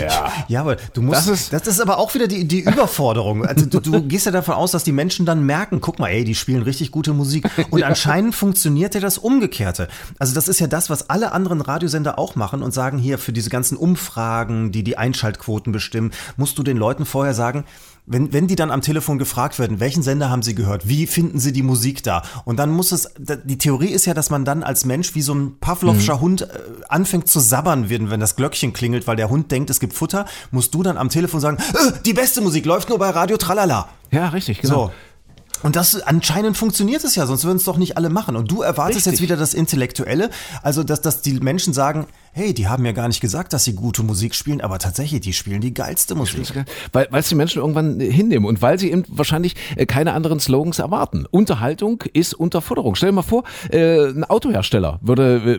[0.00, 0.32] Ja.
[0.48, 1.20] Ja, aber du musst.
[1.20, 3.44] Das ist- das ist aber auch wieder die, die Überforderung.
[3.44, 6.24] Also du, du gehst ja davon aus, dass die Menschen dann merken, guck mal, ey,
[6.24, 7.44] die spielen richtig gute Musik.
[7.70, 9.88] Und anscheinend funktioniert ja das Umgekehrte.
[10.18, 13.32] Also das ist ja das, was alle anderen Radiosender auch machen und sagen hier für
[13.32, 17.64] diese ganzen Umfragen, die die Einschaltquoten bestimmen, musst du den Leuten vorher sagen,
[18.06, 21.40] wenn, wenn die dann am Telefon gefragt werden, welchen Sender haben sie gehört, wie finden
[21.40, 22.22] sie die Musik da?
[22.44, 25.34] Und dann muss es, die Theorie ist ja, dass man dann als Mensch wie so
[25.34, 26.46] ein Pavlovscher Hund äh,
[26.88, 30.26] anfängt zu sabbern, wenn, wenn das Glöckchen klingelt, weil der Hund denkt, es gibt Futter,
[30.52, 33.88] musst du dann am Telefon sagen, äh, die beste Musik läuft nur bei Radio Tralala.
[34.12, 34.86] Ja, richtig, genau.
[34.86, 34.92] So.
[35.62, 38.36] Und das anscheinend funktioniert es ja, sonst würden es doch nicht alle machen.
[38.36, 39.12] Und du erwartest Richtig.
[39.12, 40.30] jetzt wieder das Intellektuelle,
[40.62, 43.74] also dass, dass die Menschen sagen, hey, die haben ja gar nicht gesagt, dass sie
[43.74, 46.66] gute Musik spielen, aber tatsächlich, die spielen die geilste Musik.
[46.92, 50.78] Weil es die Menschen irgendwann hinnehmen und weil sie eben wahrscheinlich äh, keine anderen Slogans
[50.78, 51.24] erwarten.
[51.30, 52.94] Unterhaltung ist Unterforderung.
[52.94, 55.58] Stell dir mal vor, äh, ein Autohersteller würde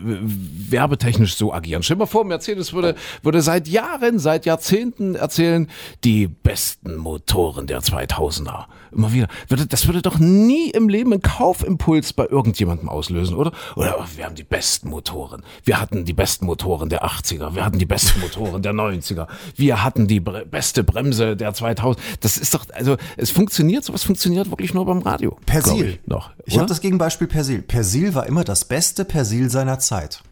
[0.70, 1.82] werbetechnisch so agieren.
[1.82, 5.68] Stell dir mal vor, Mercedes würde, würde seit Jahren, seit Jahrzehnten erzählen,
[6.04, 8.66] die besten Motoren der 2000er.
[8.92, 9.28] Immer wieder.
[9.48, 13.52] Würde, das würde doch nie im Leben einen Kaufimpuls bei irgendjemandem auslösen, oder?
[13.74, 15.42] Oder wir haben die besten Motoren.
[15.64, 17.54] Wir hatten die besten Motoren der 80er.
[17.54, 19.26] Wir hatten die besten Motoren der 90er.
[19.56, 22.00] Wir hatten die bre beste Bremse der 2000.
[22.20, 25.36] Das ist doch, also es funktioniert, sowas funktioniert wirklich nur beim Radio.
[25.46, 25.98] Persil.
[26.02, 26.30] Ich, noch.
[26.44, 27.62] Ich habe das Gegenbeispiel Persil.
[27.62, 30.22] Persil war immer das beste Persil seiner Zeit.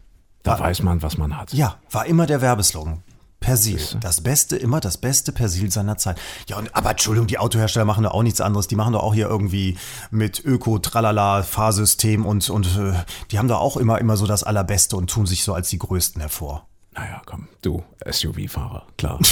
[0.43, 1.51] da weiß man, was man hat.
[1.53, 3.03] Ja, war immer der Werbeslogan.
[3.39, 6.19] Persil, das Beste, immer das beste Persil seiner Zeit.
[6.47, 8.67] Ja, und, aber Entschuldigung, die Autohersteller machen doch auch nichts anderes.
[8.67, 9.77] Die machen doch auch hier irgendwie
[10.11, 12.93] mit Öko, Tralala, Fahrsystem und, und äh,
[13.31, 15.79] die haben da auch immer, immer so das Allerbeste und tun sich so als die
[15.79, 16.67] Größten hervor.
[16.93, 19.19] Naja, komm, du SUV-Fahrer, klar.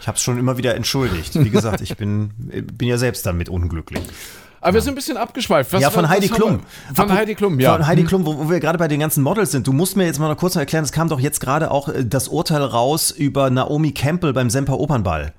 [0.00, 1.34] Ich habe es schon immer wieder entschuldigt.
[1.36, 2.30] Wie gesagt, ich bin,
[2.72, 4.02] bin ja selbst damit unglücklich.
[4.62, 5.72] Aber wir sind ein bisschen abgeschweift.
[5.72, 6.60] Was, ja, von Heidi Klum.
[6.94, 7.72] Von Apro- Heidi Klum, ja.
[7.74, 9.66] Von Heidi Klum, wo, wo wir gerade bei den ganzen Models sind.
[9.66, 12.04] Du musst mir jetzt mal noch kurz erklären, es kam doch jetzt gerade auch äh,
[12.06, 15.32] das Urteil raus über Naomi Campbell beim Semper Opernball.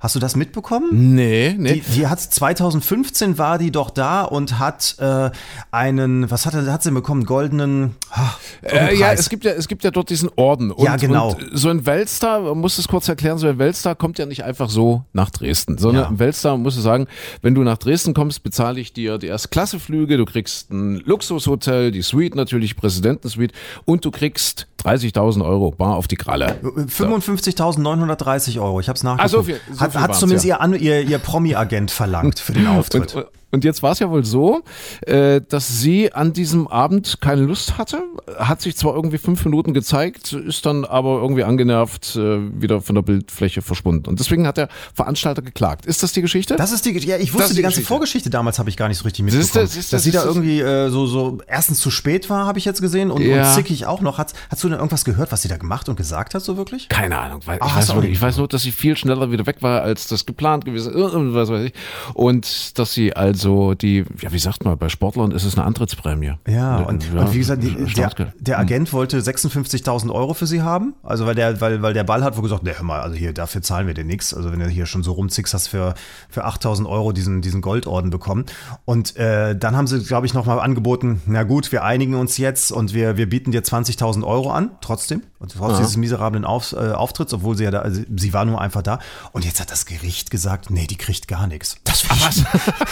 [0.00, 1.14] Hast du das mitbekommen?
[1.16, 1.74] Nee, nee.
[1.74, 5.30] Die, die hat 2015 war die doch da und hat äh,
[5.72, 7.24] einen, was hat, er- hat sie bekommen?
[7.24, 7.96] Goldenen.
[8.10, 8.30] ah,
[8.62, 10.70] Äh, ja, es gibt ja, es gibt ja dort diesen Orden.
[10.70, 11.30] Und, Ja, genau.
[11.32, 14.44] Und so ein Weltstar, man muss es kurz erklären, so ein Weltstar kommt ja nicht
[14.44, 16.08] einfach so nach Dresden, sondern Ja.
[16.10, 17.08] ein Weltstar, musst du sagen,
[17.42, 22.02] wenn du nach Dresden kommst, bezahle ich dir die Erstklasseflüge, du kriegst ein Luxushotel, die
[22.02, 23.52] Suite natürlich, Präsidentensuite
[23.84, 26.58] und du kriegst 30.000 Euro bar auf die Kralle.
[26.62, 28.80] 55.930 Euro.
[28.80, 29.24] Ich habe es nachgeguckt.
[29.24, 30.64] Ah, so viel- so hat viel hat zumindest ja.
[30.66, 33.14] ihr, ihr Promi-Agent verlangt für den Auftritt.
[33.14, 34.62] Und, und jetzt war es ja wohl so,
[35.06, 38.02] äh, dass sie an diesem Abend keine Lust hatte,
[38.38, 42.94] hat sich zwar irgendwie fünf Minuten gezeigt, ist dann aber irgendwie angenervt äh, wieder von
[42.94, 44.06] der Bildfläche verschwunden.
[44.08, 45.86] Und deswegen hat der Veranstalter geklagt.
[45.86, 46.56] Ist das die Geschichte?
[46.56, 47.88] Das ist die, ja, ich wusste die die ganze Geschichte.
[47.88, 49.68] Vorgeschichte damals habe ich gar nicht so richtig Siehste, mitbekommen.
[49.68, 50.28] siehste, dass sie da siehste.
[50.38, 53.48] irgendwie äh, so, so erstens zu spät war, habe ich jetzt gesehen und, Ja.
[53.48, 54.18] und zickig auch noch.
[54.18, 56.88] Hast, hast du denn irgendwas gehört, was sie da gemacht und gesagt hat, so wirklich?
[56.88, 59.46] keine Ahnung, weil Ah, ich, weiß wirklich, ich weiß nur, dass sie viel schneller wieder
[59.46, 61.72] weg war, als das geplant gewesen ist, und was weiß ich.
[62.14, 66.34] Und dass sie also die, ja, wie sagt man, bei Sportlern ist es eine Antrittsprämie.
[66.48, 70.94] Ja, und, und wie gesagt, die, der, der Agent wollte 56.000 Euro für sie haben.
[71.02, 73.32] Also, weil der, weil, weil der Ball hat wohl gesagt, ne, hör mal, also hier,
[73.32, 74.34] dafür zahlen wir dir nichts.
[74.34, 75.94] Also, wenn du hier schon so rumzickst, hast für,
[76.28, 78.46] für 8.000 Euro diesen, diesen Goldorden bekommen.
[78.84, 82.72] Und äh, dann haben sie, glaube ich, nochmal angeboten, na gut, wir einigen uns jetzt
[82.72, 85.22] und wir, wir bieten dir 20.000 Euro an, trotzdem.
[85.38, 88.60] Und trotz dieses miserablen Auf, äh, Auftritts, obwohl sie ja da, also, sie war nur
[88.60, 88.98] einfach da.
[89.30, 91.76] Und jetzt hat das Gericht gesagt, nee, die kriegt gar nichts.
[91.84, 92.02] Das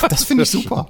[0.09, 0.89] das finde ich super.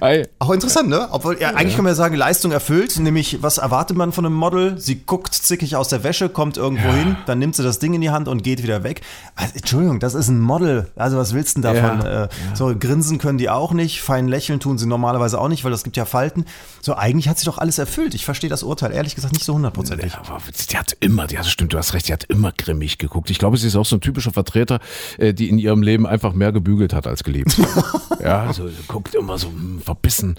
[0.00, 0.26] Ei.
[0.38, 1.08] Auch interessant, ne?
[1.10, 2.98] Obwohl, ja, eigentlich kann man ja sagen, Leistung erfüllt.
[2.98, 4.78] Nämlich, was erwartet man von einem Model?
[4.78, 8.00] Sie guckt zickig aus der Wäsche, kommt irgendwo hin, dann nimmt sie das Ding in
[8.00, 9.02] die Hand und geht wieder weg.
[9.36, 10.88] Also, Entschuldigung, das ist ein Model.
[10.96, 12.00] Also, was willst du denn davon?
[12.06, 14.00] Ja, Äh, So, grinsen können die auch nicht.
[14.00, 16.44] Fein lächeln tun sie normalerweise auch nicht, weil das gibt ja Falten.
[16.80, 18.14] So, eigentlich hat sie doch alles erfüllt.
[18.14, 20.12] Ich verstehe das Urteil, ehrlich gesagt, nicht so hundertprozentig.
[20.12, 22.98] Ja, aber die hat immer, die hat stimmt, du hast recht, die hat immer grimmig
[22.98, 23.28] geguckt.
[23.30, 24.80] Ich glaube, sie ist auch so ein typischer Vertreter,
[25.18, 27.70] äh, die in ihrem Leben einfach mehr gebügelt hat als geliebt.
[28.22, 30.36] ja, so, so guckt immer so hm, verbissen.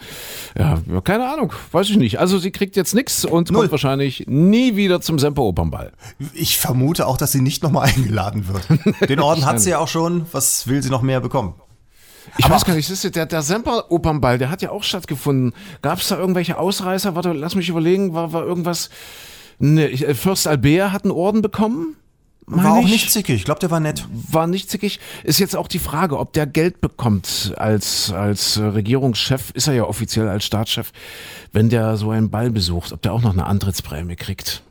[0.57, 2.19] Ja, keine Ahnung, weiß ich nicht.
[2.19, 3.61] Also sie kriegt jetzt nichts und Null.
[3.61, 5.91] kommt wahrscheinlich nie wieder zum Semper-Opernball.
[6.33, 9.09] Ich vermute auch, dass sie nicht nochmal eingeladen wird.
[9.09, 10.25] Den Orden hat sie ja auch schon.
[10.31, 11.55] Was will sie noch mehr bekommen?
[12.37, 15.53] Ich Aber- weiß gar nicht, der, der Semper-Opernball, der hat ja auch stattgefunden.
[15.81, 17.15] Gab es da irgendwelche Ausreißer?
[17.15, 18.89] Warte, lass mich überlegen, war, war irgendwas.
[19.59, 21.95] Ne, Fürst Albert hat einen Orden bekommen.
[22.51, 22.91] War auch ich.
[22.91, 23.35] nicht zickig.
[23.35, 24.05] Ich glaube, der war nett.
[24.11, 24.99] war nicht zickig.
[25.23, 29.73] Ist jetzt auch die Frage, ob der Geld bekommt als, als äh, Regierungschef, ist er
[29.73, 30.91] ja offiziell als Staatschef,
[31.53, 34.63] wenn der so einen Ball besucht, ob der auch noch eine Antrittsprämie kriegt.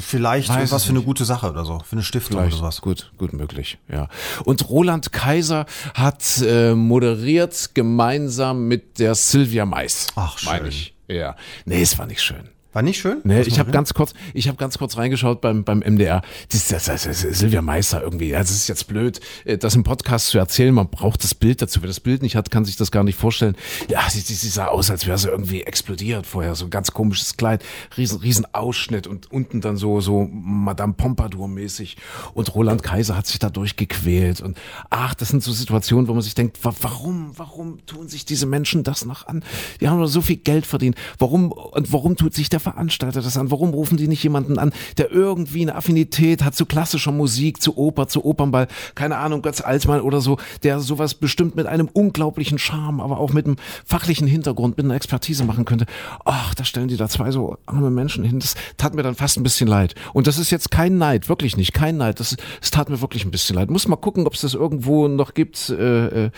[0.00, 1.80] Vielleicht Weiß was für eine gute Sache oder so.
[1.80, 2.80] Für eine Stiftung Vielleicht oder was.
[2.80, 4.08] gut, gut möglich, ja.
[4.44, 10.08] Und Roland Kaiser hat äh, moderiert gemeinsam mit der Silvia Mais.
[10.16, 10.52] Ach, schön.
[10.52, 10.94] meine ich.
[11.08, 11.36] Ja.
[11.64, 12.48] Nee, es war nicht schön.
[12.72, 13.18] War nicht schön?
[13.24, 16.22] Nee, Was ich habe ganz kurz, ich habe ganz kurz reingeschaut beim beim MDR.
[16.52, 18.30] Das, das, das, das Silvia Meister irgendwie.
[18.30, 20.72] Das ist jetzt blöd, äh, das im Podcast zu erzählen.
[20.72, 21.82] Man braucht das Bild dazu.
[21.82, 23.56] Wer das Bild nicht hat, kann sich das gar nicht vorstellen.
[23.88, 26.54] Ja, sie, sie, sie sah aus, als wäre sie irgendwie explodiert vorher.
[26.54, 27.64] So ein ganz komisches Kleid,
[27.96, 31.96] riesen riesen Ausschnitt und unten dann so so Madame Pompadour mäßig.
[32.34, 34.40] Und Roland Kaiser hat sich da durchgequält.
[34.42, 34.56] Und
[34.90, 38.46] ach, das sind so Situationen, wo man sich denkt, wa warum, warum tun sich diese
[38.46, 39.42] Menschen das noch an?
[39.80, 40.94] Die haben doch so viel Geld verdient.
[41.18, 43.50] Warum und warum tut sich der Veranstalter das an?
[43.50, 47.76] Warum rufen die nicht jemanden an, der irgendwie eine Affinität hat zu klassischer Musik, zu
[47.76, 52.58] Oper, zu Opernball, keine Ahnung, Götz Altmann oder so, der sowas bestimmt mit einem unglaublichen
[52.58, 55.86] Charme, aber auch mit einem fachlichen Hintergrund, mit einer Expertise machen könnte.
[56.24, 58.38] Ach, da stellen die da zwei so arme Menschen hin.
[58.38, 59.94] Das tat mir dann fast ein bisschen leid.
[60.12, 62.20] Und das ist jetzt kein Neid, wirklich nicht, kein Neid.
[62.20, 63.70] Das, das tat mir wirklich ein bisschen leid.
[63.70, 65.70] Muss mal gucken, ob es das irgendwo noch gibt.
[65.70, 66.30] Äh, äh,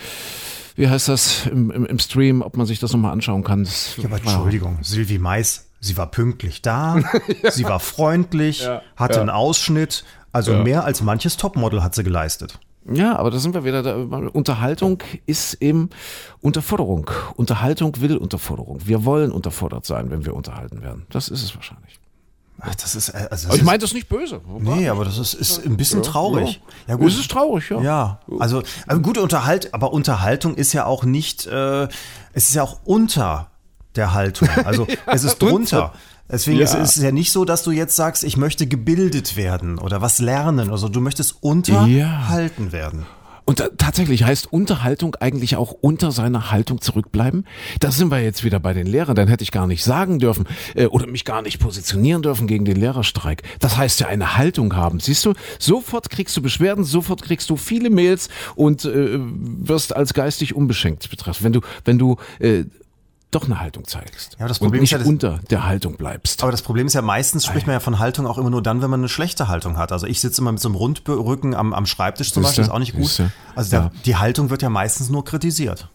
[0.75, 3.63] wie heißt das im, im, im Stream, ob man sich das nochmal anschauen kann.
[3.63, 6.97] Das Ja, aber Entschuldigung, Sylvie Mais, sie war pünktlich da,
[7.51, 10.03] sie war freundlich, hatte einen Ausschnitt.
[10.31, 12.57] Also mehr als manches Topmodel hat sie geleistet.
[12.91, 13.83] Ja, aber da sind wir wieder.
[13.83, 15.89] Da, Unterhaltung ist eben
[16.41, 17.09] Unterforderung.
[17.35, 18.79] Unterhaltung will Unterforderung.
[18.83, 21.05] Wir wollen unterfordert sein, wenn wir unterhalten werden.
[21.11, 21.99] Das ist es wahrscheinlich.
[22.59, 24.41] Ach, das ist, äh, also das Aber ich ist- meine das nicht böse.
[24.59, 26.61] Nee, aber das ist, ist ein bisschen traurig.
[26.87, 27.81] Ja, Es ist traurig, ja.
[27.81, 31.83] Ja, also, also gute Unterhalt, aber Unterhaltung ist ja auch nicht, äh,
[32.33, 33.49] es ist ja auch unter
[33.95, 34.49] der Haltung.
[34.65, 35.93] Also es ist drunter.
[36.31, 36.63] Deswegen Ja.
[36.65, 40.19] ist es ja nicht so, dass du jetzt sagst, ich möchte gebildet werden oder was
[40.19, 40.71] lernen.
[40.71, 43.05] Also du möchtest unterhalten werden.
[43.45, 47.45] Und tatsächlich heißt Unterhaltung eigentlich auch unter seiner Haltung zurückbleiben.
[47.81, 49.15] Da sind wir jetzt wieder bei den Lehrern.
[49.17, 52.63] Dann hätte ich gar nicht sagen dürfen äh, oder mich gar nicht positionieren dürfen gegen
[52.63, 53.43] den Lehrerstreik.
[53.59, 55.01] Das heißt ja eine Haltung haben.
[55.01, 60.13] Siehst du, sofort kriegst du Beschwerden, sofort kriegst du viele Mails und äh, wirst als
[60.13, 61.43] geistig unbeschenkt betrachtet.
[61.43, 62.63] Wenn du, wenn du äh,
[63.35, 65.65] doch eine Haltung zeigst Ja, aber das und Problem nicht ist ja, das- unter der
[65.65, 66.41] Haltung bleibst.
[66.43, 68.81] Aber das Problem ist ja, meistens spricht man ja von Haltung auch immer nur dann,
[68.81, 69.91] wenn man eine schlechte Haltung hat.
[69.91, 72.43] Also ich sitze immer mit so einem Rundrücken am, am Schreibtisch zum?
[72.43, 73.21] Beispiel, ist auch nicht gut.
[73.55, 73.91] Also der, Ja.
[74.05, 75.89] die Haltung wird ja meistens nur kritisiert.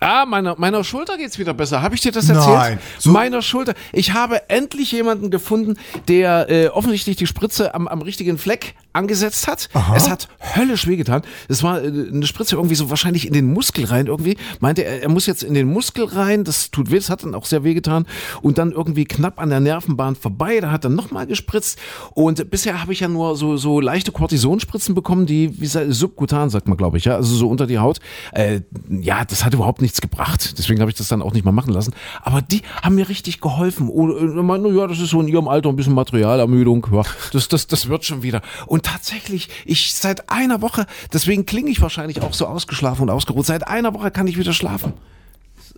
[0.00, 1.80] Ah, meiner, meiner Schulter geht's wieder besser.
[1.80, 2.36] Habe ich dir das Nein.
[2.36, 2.80] erzählt?
[2.98, 3.72] So- Meiner Schulter.
[3.92, 9.46] Ich habe endlich jemanden gefunden, der äh, offensichtlich die Spritze am, am richtigen Fleck angesetzt
[9.46, 9.68] hat.
[9.94, 11.22] Es hat höllisch wehgetan.
[11.48, 14.36] Es war äh, eine Spritze irgendwie so wahrscheinlich in den Muskel rein irgendwie.
[14.60, 16.44] Meinte er, er muss jetzt in den Muskel rein.
[16.44, 18.06] Das tut weh, das hat dann auch sehr wehgetan.
[18.42, 20.60] Und dann irgendwie knapp an der Nervenbahn vorbei.
[20.60, 21.78] Da hat er nochmal gespritzt.
[22.14, 26.50] Und bisher habe ich ja nur so, so leichte Kortisonspritzen bekommen, die, wie sagt, subkutan
[26.50, 27.98] sagt man, glaube ich, ja, also so unter die Haut.
[28.32, 30.54] Äh, ja, das hat überhaupt nichts gebracht.
[30.58, 31.92] Deswegen habe ich das dann auch nicht mal machen lassen.
[32.22, 33.88] Aber die haben mir richtig geholfen.
[33.88, 36.86] Und, äh, meinen, ja, das ist so in ihrem Alter ein bisschen Materialermüdung.
[36.92, 38.40] Ja, das, das, das wird schon wieder.
[38.66, 43.46] Und tatsächlich, ich seit einer Woche, deswegen klinge ich wahrscheinlich auch so ausgeschlafen und ausgeruht.
[43.46, 44.92] Seit einer Woche kann ich wieder schlafen.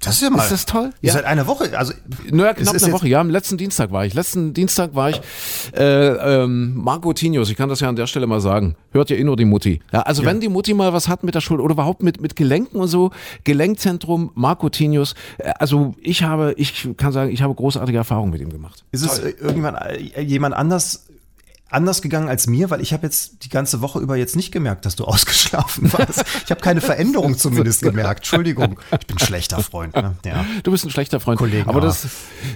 [0.00, 0.42] Das ist ja mal.
[0.42, 0.90] Ist das toll?
[1.00, 1.08] Ja.
[1.08, 1.12] Ja.
[1.14, 1.76] Seit einer Woche.
[1.76, 1.92] Also,
[2.30, 3.20] Naja, knapp eine Woche, ja.
[3.20, 4.14] Am letzten Dienstag war ich.
[4.14, 5.20] Letzten Dienstag war ich
[5.76, 5.82] äh,
[6.42, 8.76] ähm, Marco Tinius, ich kann das ja an der Stelle mal sagen.
[8.92, 9.80] Hört ja eh nur die Mutti.
[9.92, 12.36] Ja, also wenn die Mutti mal was hat mit der Schulter oder überhaupt mit, mit
[12.36, 13.10] Gelenken und so,
[13.42, 18.40] Gelenkzentrum, Marco Tinius, äh, also ich habe, ich kann sagen, ich habe großartige Erfahrungen mit
[18.40, 18.84] ihm gemacht.
[18.92, 21.07] Ist es äh, irgendwann äh, jemand anders
[21.70, 24.86] anders gegangen als mir, weil ich habe jetzt die ganze Woche über jetzt nicht gemerkt,
[24.86, 26.24] dass du ausgeschlafen warst.
[26.44, 28.20] Ich habe keine Veränderung zumindest gemerkt.
[28.20, 29.94] Entschuldigung, ich bin ein schlechter Freund.
[29.94, 30.16] Ne?
[30.24, 30.44] Ja.
[30.62, 31.38] Du bist ein schlechter Freund.
[31.38, 32.06] Kollegen, aber das,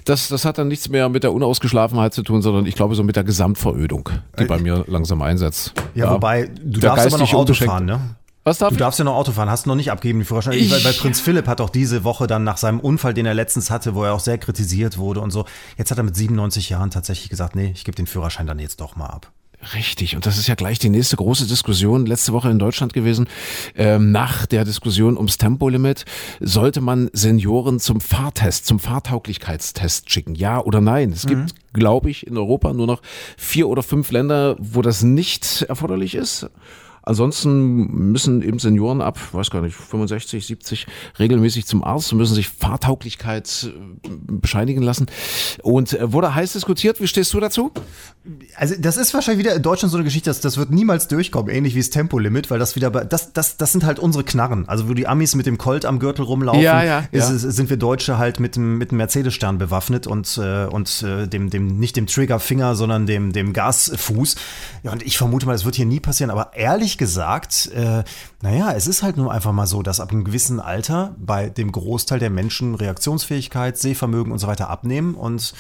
[0.05, 3.03] das, das hat dann nichts mehr mit der Unausgeschlafenheit zu tun, sondern ich glaube so
[3.03, 5.73] mit der Gesamtverödung, die bei mir langsam einsetzt.
[5.95, 8.01] Ja, wobei, du Der darfst aber noch Auto fahren, ne?
[8.45, 8.79] Was darf Du ich?
[8.81, 10.55] darfst ja noch Auto fahren, hast noch nicht abgeben die Führerschein.
[10.55, 13.35] Ich, weil, weil Prinz Philipp hat auch diese Woche dann nach seinem Unfall, den er
[13.35, 15.45] letztens hatte, wo er auch sehr kritisiert wurde und so,
[15.79, 18.81] jetzt hat er mit 97 Jahren tatsächlich gesagt, nee, ich gebe den Führerschein dann jetzt
[18.81, 19.31] doch mal ab.
[19.75, 23.29] Richtig, und das ist ja gleich die nächste große Diskussion letzte Woche in Deutschland gewesen.
[23.77, 26.05] Ähm, nach der Diskussion ums Tempolimit
[26.41, 31.13] sollte man Senioren zum Fahrtest, zum Fahrtauglichkeitstest schicken, ja oder nein?
[31.13, 33.03] Es gibt, glaube ich, in Europa nur noch
[33.37, 36.51] vier oder fünf Länder, wo das nicht erforderlich ist.
[37.03, 40.87] Ansonsten müssen eben Senioren ab, weiß gar nicht, 65, 70
[41.19, 45.07] regelmäßig zum Arzt und müssen sich Fahrtauglichkeit äh, bescheinigen lassen.
[45.63, 47.01] Und äh, wurde heiß diskutiert.
[47.01, 47.73] Wie stehst du dazu?
[48.57, 51.53] Also das ist wahrscheinlich wieder in Deutschland so eine Geschichte, dass das wird niemals durchkommen,
[51.53, 54.69] ähnlich wie das Tempolimit, weil das wieder, das, das, das sind halt unsere Knarren.
[54.69, 57.51] Also wo die Amis mit dem Colt am Gürtel rumlaufen, ja, ja, ist, ja.
[57.51, 61.79] sind wir Deutsche halt mit dem, mit dem Mercedes-Stern bewaffnet und, äh, und dem, dem,
[61.79, 64.37] nicht dem Triggerfinger, sondern dem, dem Gasfuß.
[64.85, 68.05] Ja, und ich vermute mal, das wird hier nie passieren, aber ehrlich gesagt, äh,
[68.43, 71.73] naja, es ist halt nur einfach mal so, dass ab einem gewissen Alter bei dem
[71.73, 75.55] Großteil der Menschen Reaktionsfähigkeit, Sehvermögen und so weiter abnehmen und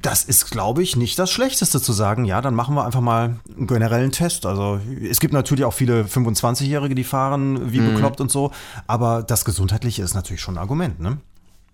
[0.00, 3.36] das ist, glaube ich, nicht das Schlechteste zu sagen, ja, dann machen wir einfach mal
[3.56, 4.46] einen generellen Test.
[4.46, 8.52] Also es gibt natürlich auch viele 25-Jährige, die fahren wie bekloppt und so,
[8.86, 11.18] aber das Gesundheitliche ist natürlich schon ein Argument, ne?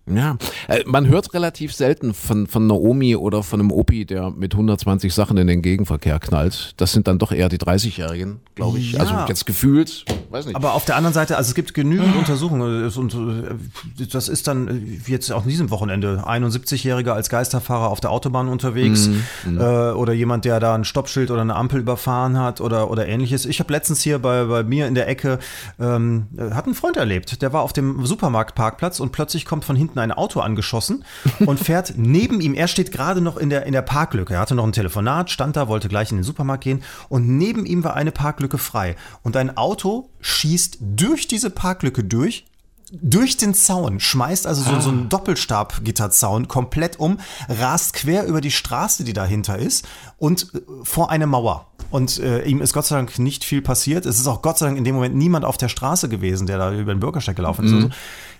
[0.06, 0.36] Ja,
[0.68, 4.52] äh, man hört relativ selten von, von einer Omi oder von einem Opi, der mit
[4.52, 6.74] 120 Sachen in den Gegenverkehr knallt.
[6.76, 8.92] Das sind dann doch eher die 30-Jährigen, glaube ich.
[8.92, 9.00] Ja.
[9.00, 10.56] Also jetzt gefühlt, weiß nicht.
[10.56, 14.68] Aber auf der anderen Seite, also es gibt genügend Untersuchungen und äh, das ist dann
[14.68, 14.72] äh,
[15.06, 19.08] wie jetzt auch an diesem Wochenende 71-Jähriger als Geisterfahrer auf der Autobahn unterwegs
[19.46, 23.46] äh, oder jemand, der da ein Stoppschild oder eine Ampel überfahren hat oder, oder ähnliches.
[23.46, 25.38] Ich habe letztens hier bei, bei mir in der Ecke,
[25.80, 29.76] ähm, äh, hat einen Freund erlebt, der war auf dem Supermarktparkplatz und plötzlich kommt von
[29.76, 31.04] hinten ein Auto angeschossen
[31.40, 34.54] und fährt neben ihm, er steht gerade noch in der, in der Parklücke, er hatte
[34.54, 37.94] noch ein Telefonat, stand da, wollte gleich in den Supermarkt gehen und neben ihm war
[37.94, 42.44] eine Parklücke frei und ein Auto schießt durch diese Parklücke durch,
[42.92, 48.50] durch den Zaun, schmeißt also so, so einen Doppelstabgitterzaun komplett um, rast quer über die
[48.50, 49.86] Straße, die dahinter ist
[50.18, 51.66] und äh, vor eine Mauer.
[51.90, 54.04] Und äh, ihm ist Gott sei Dank nicht viel passiert.
[54.06, 56.58] Es ist auch Gott sei Dank in dem Moment niemand auf der Straße gewesen, der
[56.58, 57.72] da über den Bürgersteig gelaufen ist.
[57.72, 57.88] Also,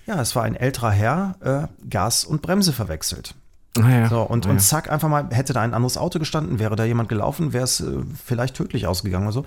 [0.06, 3.34] ja, es war ein älterer Herr, äh, Gas und Bremse verwechselt.
[3.78, 4.08] Ah, ja.
[4.08, 4.62] So, und, Ah, und ja.
[4.62, 7.80] zack, einfach mal, hätte da ein anderes Auto gestanden, wäre da jemand gelaufen, wäre es
[7.80, 7.86] äh,
[8.24, 9.44] vielleicht tödlich ausgegangen oder so.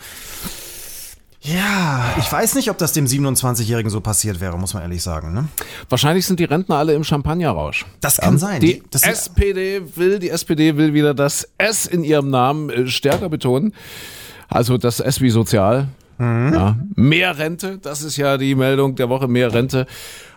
[1.40, 5.34] Ja, ich weiß nicht, ob das dem 27-Jährigen so passiert wäre, muss man ehrlich sagen.
[5.34, 5.48] Ne?
[5.88, 7.86] Wahrscheinlich sind die Rentner alle im Champagnerrausch.
[8.02, 8.60] Das kann sein.
[8.60, 13.30] Die das SPD will, die SPD will wieder das S in ihrem Namen äh, stärker
[13.30, 13.74] betonen.
[14.50, 15.88] Also das S wie sozial.
[16.18, 16.54] Mhm.
[16.54, 16.76] Ja.
[16.96, 19.28] Mehr Rente, das ist ja die Meldung der Woche.
[19.28, 19.86] Mehr Rente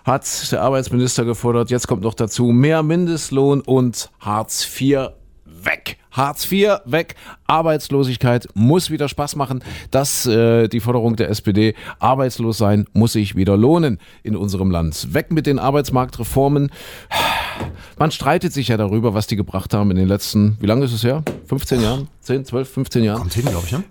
[0.05, 1.71] hat der Arbeitsminister gefordert.
[1.71, 5.11] Jetzt kommt noch dazu mehr Mindestlohn und Hartz IV
[5.45, 5.99] weg.
[6.11, 7.15] Hartz IV weg.
[7.47, 9.63] Arbeitslosigkeit muss wieder Spaß machen.
[9.91, 11.75] Das äh, die Forderung der SPD.
[11.99, 15.15] Arbeitslos sein muss sich wieder lohnen in unserem Land.
[15.15, 16.71] Weg mit den Arbeitsmarktreformen.
[17.99, 20.93] Man streitet sich ja darüber, was die gebracht haben in den letzten, wie lange ist
[20.93, 21.23] es her?
[21.47, 22.09] 15 Jahren?
[22.21, 23.19] 10, 12, 15 Jahren?
[23.19, 23.73] Kommt hin, glaube ich.
[23.73, 23.85] Ne?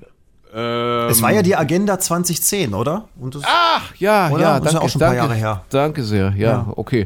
[0.54, 3.08] Ähm, es war ja die Agenda 2010, oder?
[3.16, 4.42] Das, Ach, ja, Oder?
[4.42, 5.64] ja, Ist ja danke, auch schon ein paar danke, Jahre her.
[5.70, 6.74] Danke sehr, ja, Ja.
[6.76, 7.06] okay.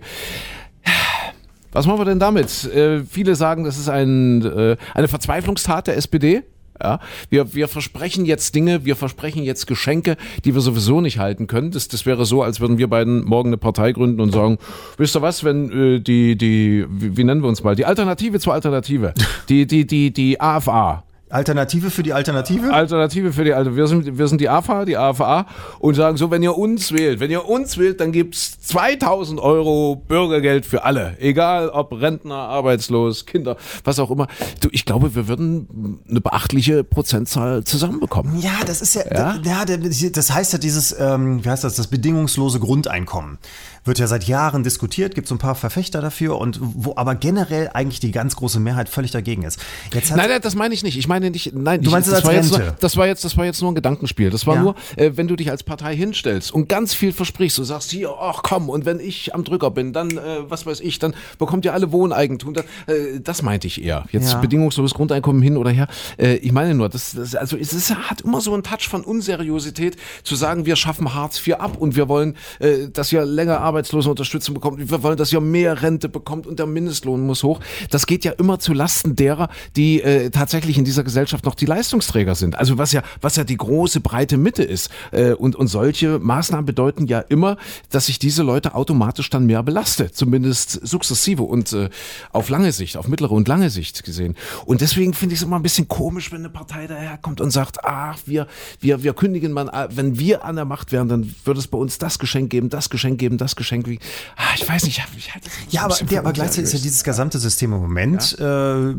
[1.71, 2.65] Was machen wir denn damit?
[2.65, 6.43] Äh, viele sagen, das ist ein, äh, eine Verzweiflungstat der SPD.
[6.81, 11.47] Ja, wir, wir versprechen jetzt Dinge, wir versprechen jetzt Geschenke, die wir sowieso nicht halten
[11.47, 11.71] können.
[11.71, 14.57] Das, das wäre so, als würden wir beiden morgen eine Partei gründen und sagen,
[14.97, 18.39] wisst ihr was, wenn äh, die, die, wie, wie nennen wir uns mal, die Alternative
[18.39, 19.13] zur Alternative,
[19.49, 21.03] die, die, die, die AFA,
[21.33, 22.71] Alternative für die Alternative?
[22.73, 23.75] Alternative für die Alte.
[23.75, 25.47] Wir sind, wir sind die AFA, die AFA
[25.79, 29.95] und sagen so, wenn ihr uns wählt, wenn ihr uns wählt, dann gibt's 2000 Euro
[30.07, 31.17] Bürgergeld für alle.
[31.19, 34.27] Egal ob Rentner, arbeitslos, Kinder, was auch immer.
[34.61, 38.39] Du, ich glaube, wir würden eine beachtliche Prozentzahl zusammenbekommen.
[38.39, 39.35] Ja, das ist ja, Ja?
[39.43, 39.65] ja?
[39.65, 39.79] der-
[40.11, 43.37] das heißt ja dieses, ähm, wie heißt das, das bedingungslose Grundeinkommen.
[43.85, 47.69] Wird ja seit Jahren diskutiert, gibt so ein paar Verfechter dafür und wo aber generell
[47.73, 49.59] eigentlich die ganz große Mehrheit völlig dagegen ist.
[49.93, 50.97] Jetzt Nein, nein, das meine ich nicht.
[50.97, 52.65] Ich meine nicht, nein, Du ich, meinst es das als war jetzt Rente?
[52.67, 54.29] nur, das war jetzt, das war jetzt nur ein Gedankenspiel.
[54.29, 54.61] Das war Ja.
[54.61, 58.11] nur, äh, wenn du dich als Partei hinstellst und ganz viel versprichst, du sagst hier,
[58.19, 61.65] ach komm, und wenn ich am Drücker bin, dann, äh, was weiß ich, dann bekommt
[61.65, 62.53] ihr alle Wohneigentum.
[62.53, 64.05] Das, äh, das meinte ich eher.
[64.11, 64.39] Jetzt Ja.
[64.39, 65.87] bedingungsloses Grundeinkommen hin oder her.
[66.17, 69.03] Äh, ich meine nur, das, das also es ist, hat immer so einen Touch von
[69.03, 73.59] Unseriosität, zu sagen, wir schaffen Hartz IV ab und wir wollen, äh, dass ihr länger
[73.73, 77.59] Arbeitslosenunterstützung bekommt, wir wollen, dass ihr mehr Rente bekommt und der Mindestlohn muss hoch.
[77.89, 81.65] Das geht ja immer zu Lasten derer, die äh, tatsächlich in dieser Gesellschaft noch die
[81.65, 82.55] Leistungsträger sind.
[82.57, 84.89] Also was ja, was ja die große breite Mitte ist.
[85.11, 87.57] Äh, und, und solche Maßnahmen bedeuten ja immer,
[87.89, 91.89] dass sich diese Leute automatisch dann mehr belastet, zumindest sukzessive und äh,
[92.31, 94.35] auf lange Sicht, auf mittlere und lange Sicht gesehen.
[94.65, 97.83] Und deswegen finde ich es immer ein bisschen komisch, wenn eine Partei daherkommt und sagt,
[97.83, 98.47] ach, wir,
[98.79, 101.77] wir, wir kündigen mal, an, wenn wir an der Macht wären, dann würde es bei
[101.77, 103.62] uns das Geschenk geben, das Geschenk geben, das Geschenk.
[103.71, 103.99] Wie,
[104.35, 107.03] ah, ich weiß nicht, ich halte das Ja, aber, der, aber gleichzeitig ist ja dieses
[107.03, 108.95] gesamte System im Moment ja, äh,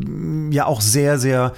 [0.51, 1.53] ja auch sehr, sehr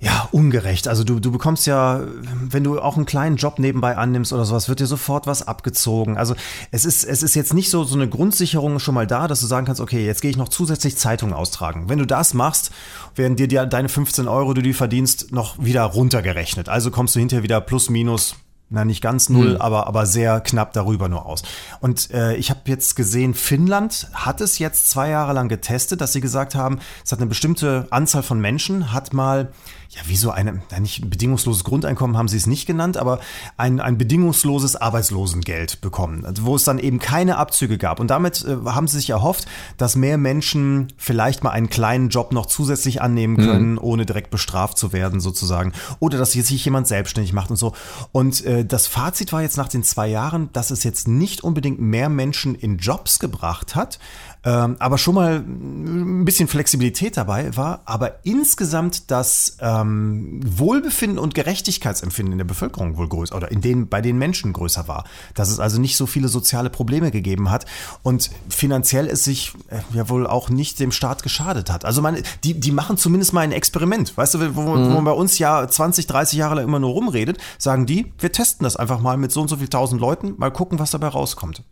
[0.00, 0.86] ja, ungerecht.
[0.86, 2.02] Also du, du bekommst ja,
[2.48, 6.16] wenn du auch einen kleinen Job nebenbei annimmst oder sowas, wird dir sofort was abgezogen.
[6.16, 6.36] Also
[6.70, 9.46] es ist, es ist jetzt nicht so, so eine Grundsicherung schon mal da, dass du
[9.46, 11.88] sagen kannst, okay, jetzt gehe ich noch zusätzlich Zeitungen austragen.
[11.88, 12.70] Wenn du das machst,
[13.16, 16.68] werden dir die, deine 15 Euro, die du verdienst, noch wieder runtergerechnet.
[16.68, 18.36] Also kommst du hinterher wieder plus minus
[18.70, 19.60] na nicht ganz null, mhm.
[19.60, 21.42] aber, aber sehr knapp darüber nur aus.
[21.80, 26.12] Und äh, ich habe jetzt gesehen, Finnland hat es jetzt zwei Jahre lang getestet, dass
[26.12, 29.52] sie gesagt haben, es hat eine bestimmte Anzahl von Menschen, hat mal
[29.90, 33.20] ja, wie so eine, nicht ein bedingungsloses Grundeinkommen haben sie es nicht genannt, aber
[33.56, 37.98] ein, ein bedingungsloses Arbeitslosengeld bekommen, wo es dann eben keine Abzüge gab.
[37.98, 39.46] Und damit äh, haben sie sich erhofft,
[39.78, 43.46] dass mehr Menschen vielleicht mal einen kleinen Job noch zusätzlich annehmen mhm.
[43.46, 43.78] können, mhm.
[43.80, 45.72] ohne direkt bestraft zu werden sozusagen.
[46.00, 47.72] Oder dass sich jemand selbstständig macht und so.
[48.12, 51.80] Und äh, das Fazit war jetzt nach den zwei Jahren, dass es jetzt nicht unbedingt
[51.80, 53.98] mehr Menschen in Jobs gebracht hat,
[54.44, 61.34] ähm, aber schon mal ein bisschen Flexibilität dabei war, aber insgesamt das ähm, Wohlbefinden und
[61.34, 65.04] Gerechtigkeitsempfinden in der Bevölkerung wohl größer oder in den, bei den Menschen größer war.
[65.34, 67.66] Dass es also nicht so viele soziale Probleme gegeben hat
[68.02, 71.84] und finanziell es sich äh, ja wohl auch nicht dem Staat geschadet hat.
[71.84, 74.16] Also man, die, die machen zumindest mal ein Experiment.
[74.16, 74.90] Weißt du, wo, mhm.
[74.90, 78.32] wo man bei uns ja 20, 30 Jahre lang immer nur rumredet, sagen die, wir
[78.32, 81.08] testen das einfach mal mit so und so viel tausend Leuten, mal gucken, was dabei
[81.08, 81.62] rauskommt.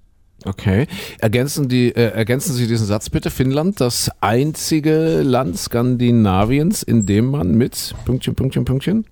[0.44, 0.86] Okay.
[1.18, 3.30] Ergänzen, die, äh, ergänzen Sie diesen Satz bitte.
[3.30, 9.06] Finnland, das einzige Land Skandinaviens, in dem man mit Pünktchen, Pünktchen, Pünktchen?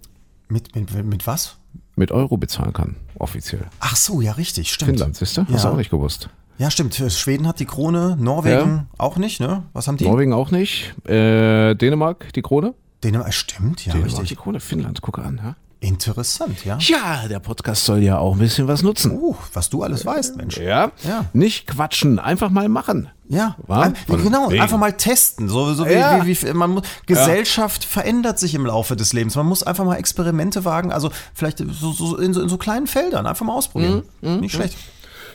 [0.48, 1.56] Mit, mit, mit was?
[1.96, 3.62] Mit Euro bezahlen kann, offiziell.
[3.80, 4.90] Ach so, ja, richtig, stimmt.
[4.90, 5.46] Finnland, siehst du?
[5.50, 6.28] Hast du auch nicht gewusst.
[6.58, 6.94] Ja, stimmt.
[6.94, 8.86] Schweden hat die Krone, Norwegen ja.
[8.98, 9.64] auch nicht, ne?
[9.72, 10.04] Was haben die?
[10.04, 10.94] Norwegen auch nicht.
[11.08, 12.74] Äh, Dänemark die Krone?
[13.02, 14.28] Dänemark, stimmt, ja, Dänemark richtig.
[14.28, 15.56] die Krone, Finnland, gucke an, ja?
[15.84, 16.78] Interessant, ja.
[16.80, 19.12] Ja, der Podcast soll ja auch ein bisschen was nutzen.
[19.12, 20.56] Uh, was du alles weißt, Mensch.
[20.56, 20.92] Ja.
[21.06, 21.26] ja.
[21.34, 23.10] Nicht quatschen, einfach mal machen.
[23.28, 24.62] Ja, Ein, genau, wegen.
[24.62, 25.48] einfach mal testen.
[25.48, 26.24] So, so wie, ja.
[26.24, 27.90] wie, wie, man muss, Gesellschaft ja.
[27.90, 29.36] verändert sich im Laufe des Lebens.
[29.36, 32.86] Man muss einfach mal Experimente wagen, also vielleicht so, so in, so, in so kleinen
[32.86, 34.04] Feldern einfach mal ausprobieren.
[34.22, 34.34] Mhm.
[34.34, 34.76] mhm Nicht schlecht.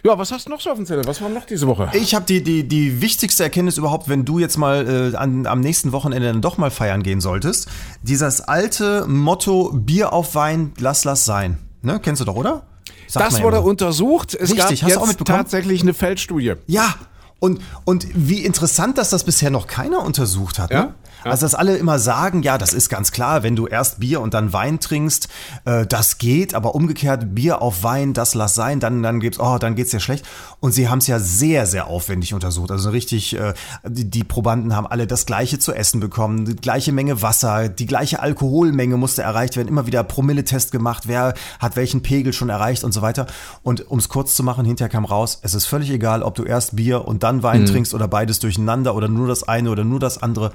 [0.03, 1.05] Ja, was hast du noch so auf dem Zettel?
[1.05, 1.89] Was war noch diese Woche?
[1.93, 5.59] Ich habe die, die, die wichtigste Erkenntnis überhaupt, wenn du jetzt mal äh, an, am
[5.59, 7.67] nächsten Wochenende dann doch mal feiern gehen solltest.
[8.01, 11.57] Dieses alte Motto Bier auf Wein, lass, lass sein.
[11.81, 11.99] Ne?
[12.01, 12.63] Kennst du doch, oder?
[13.07, 14.35] Sag das wurde untersucht.
[14.35, 16.53] Es Richtig, gab jetzt tatsächlich eine Feldstudie.
[16.67, 16.93] Ja,
[17.39, 20.71] und, und wie interessant, dass das bisher noch keiner untersucht hat.
[20.71, 20.75] Ne?
[20.75, 20.93] Ja?
[21.23, 24.33] Also, dass alle immer sagen, ja, das ist ganz klar, wenn du erst Bier und
[24.33, 25.27] dann Wein trinkst,
[25.65, 29.57] äh, das geht, aber umgekehrt Bier auf Wein, das lass sein, dann, dann gibt's, oh,
[29.57, 30.25] dann geht's dir schlecht.
[30.59, 32.71] Und sie haben es ja sehr, sehr aufwendig untersucht.
[32.71, 33.53] Also richtig, äh,
[33.85, 37.85] die, die Probanden haben alle das Gleiche zu essen bekommen, die gleiche Menge Wasser, die
[37.85, 42.83] gleiche Alkoholmenge musste erreicht werden, immer wieder Promilletest gemacht, wer hat welchen Pegel schon erreicht
[42.83, 43.27] und so weiter.
[43.63, 46.43] Und um es kurz zu machen, hinterher kam raus, es ist völlig egal, ob du
[46.43, 47.67] erst Bier und dann Wein mhm.
[47.67, 50.51] trinkst oder beides durcheinander oder nur das eine oder nur das andere.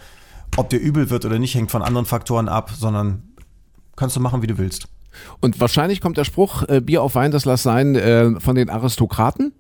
[0.57, 3.23] Ob dir übel wird oder nicht, hängt von anderen Faktoren ab, sondern
[3.97, 4.89] kannst du machen, wie du willst.
[5.41, 8.71] Und wahrscheinlich kommt der Spruch, äh, Bier auf Wein, das lass sein, äh, von den
[8.71, 9.53] Aristokraten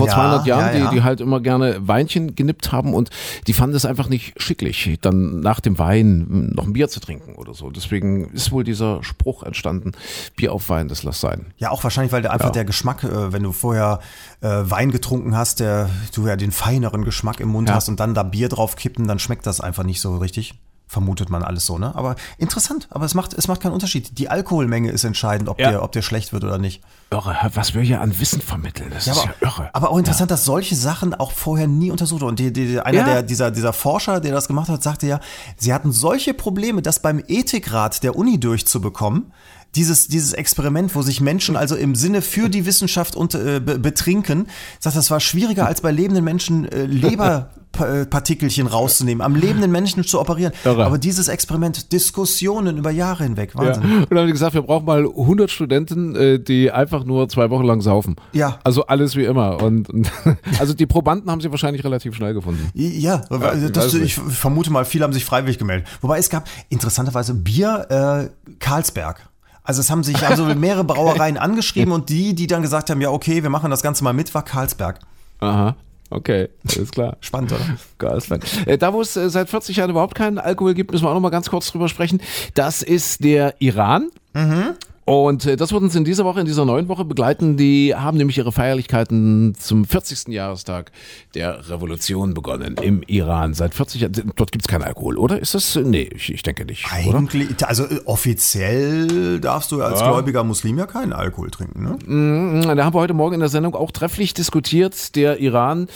[0.00, 0.90] vor ja, 200 Jahren, ja, ja.
[0.90, 3.10] Die, die halt immer gerne Weinchen genippt haben und
[3.46, 7.34] die fanden es einfach nicht schicklich, dann nach dem Wein noch ein Bier zu trinken
[7.34, 7.70] oder so.
[7.70, 9.92] Deswegen ist wohl dieser Spruch entstanden,
[10.36, 11.52] Bier auf Wein, das lass sein.
[11.58, 14.00] Ja, auch wahrscheinlich, weil der einfach der Geschmack, äh, wenn du vorher
[14.40, 18.14] äh, Wein getrunken hast, der du ja den feineren Geschmack im Mund hast und dann
[18.14, 20.54] da Bier drauf kippen, dann schmeckt das einfach nicht so richtig
[20.90, 21.94] vermutet man alles so, ne?
[21.94, 24.18] Aber interessant, aber es macht, es macht keinen Unterschied.
[24.18, 25.70] Die Alkoholmenge ist entscheidend, ob, ja.
[25.70, 26.82] der, ob der schlecht wird oder nicht.
[27.12, 29.70] Irre, was wir hier an Wissen vermitteln, das ja, ist aber, ja irre.
[29.72, 30.34] Aber auch interessant, ja.
[30.34, 32.30] dass solche Sachen auch vorher nie untersucht wurden.
[32.30, 35.20] Und die, die, einer der, dieser, dieser Forscher, der das gemacht hat, sagte ja,
[35.56, 39.32] sie hatten solche Probleme, das beim Ethikrat der Uni durchzubekommen,
[39.76, 44.48] dieses, dieses Experiment, wo sich Menschen also im Sinne für die Wissenschaft unter, äh, betrinken,
[44.80, 50.04] sagt, das war schwieriger als bei lebenden Menschen äh, Leber Partikelchen rauszunehmen, am lebenden Menschen
[50.04, 50.52] zu operieren.
[50.64, 50.84] Irre.
[50.84, 53.82] Aber dieses Experiment, Diskussionen über Jahre hinweg, Wahnsinn.
[53.82, 53.98] Ja.
[53.98, 57.50] Und dann haben die gesagt, wir brauchen mal 100 Studenten, äh, die einfach nur zwei
[57.50, 58.16] Wochen lang saufen.
[58.32, 58.58] Ja.
[58.64, 59.62] Also alles wie immer.
[59.62, 60.10] Und, und
[60.58, 62.70] also die Probanden haben sie wahrscheinlich relativ schnell gefunden.
[62.74, 65.88] Ja, ja das, ich vermute mal, viele haben sich freiwillig gemeldet.
[66.00, 69.28] Wobei es gab interessanterweise Bier äh, Karlsberg.
[69.62, 73.10] Also es haben sich also mehrere Brauereien angeschrieben und die, die dann gesagt haben, ja
[73.10, 74.98] okay, wir machen das Ganze mal mit, war Karlsberg.
[75.38, 75.76] Aha.
[76.10, 77.16] Okay, alles klar.
[77.20, 77.78] Spannend, oder?
[77.98, 78.20] Geil,
[78.66, 81.14] äh, Da, wo es äh, seit 40 Jahren überhaupt keinen Alkohol gibt, müssen wir auch
[81.14, 82.20] noch mal ganz kurz drüber sprechen.
[82.54, 84.10] Das ist der Iran.
[84.34, 84.74] Mhm.
[85.10, 87.56] Und äh, das wird uns in dieser Woche, in dieser neuen Woche begleiten.
[87.56, 90.28] Die haben nämlich ihre Feierlichkeiten zum 40.
[90.28, 90.92] Jahrestag
[91.34, 93.52] der Revolution begonnen im Iran.
[93.52, 95.40] Seit 40 Jahren, dort gibt es keinen Alkohol, oder?
[95.40, 96.86] Ist das, nee, ich, ich denke nicht.
[96.92, 97.68] Eigentlich, oder?
[97.68, 100.12] also äh, offiziell darfst du als ja.
[100.12, 101.98] gläubiger Muslim ja keinen Alkohol trinken, ne?
[102.06, 105.16] Mhm, da haben wir heute Morgen in der Sendung auch trefflich diskutiert.
[105.16, 105.88] Der Iran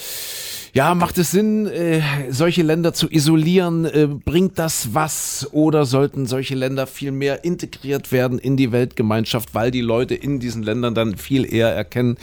[0.76, 3.84] Ja, macht es Sinn, äh, solche Länder zu isolieren?
[3.84, 5.48] Äh, bringt das was?
[5.52, 10.40] Oder sollten solche Länder viel mehr integriert werden in die Weltgemeinschaft, weil die Leute in
[10.40, 12.16] diesen Ländern dann viel eher erkennen,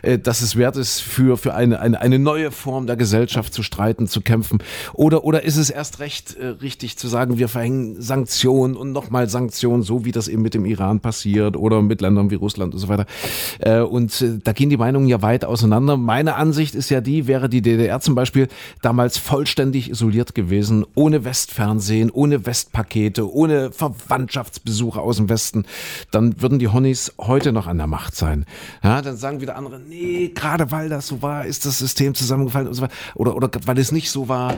[0.00, 3.62] äh, dass es wert ist, für, für eine, eine, eine neue Form der Gesellschaft zu
[3.62, 4.62] streiten, zu kämpfen?
[4.94, 9.28] Oder, oder ist es erst recht äh, richtig zu sagen, wir verhängen Sanktionen und nochmal
[9.28, 12.80] Sanktionen, so wie das eben mit dem Iran passiert oder mit Ländern wie Russland und
[12.80, 13.04] so weiter?
[13.58, 15.98] Äh, und äh, da gehen die Meinungen ja weit auseinander.
[15.98, 18.48] Meine Ansicht ist ja die, wäre die DDR zum Beispiel
[18.82, 25.64] damals vollständig isoliert gewesen, ohne Westfernsehen, ohne Westpakete, ohne Verwandtschaftsbesuche aus dem Westen,
[26.10, 28.44] dann würden die Honnies heute noch an der Macht sein.
[28.82, 32.68] Ja, dann sagen wieder andere, nee, gerade weil das so war, ist das System zusammengefallen
[32.68, 32.92] und so weiter.
[33.14, 34.54] Oder, oder weil es nicht so war.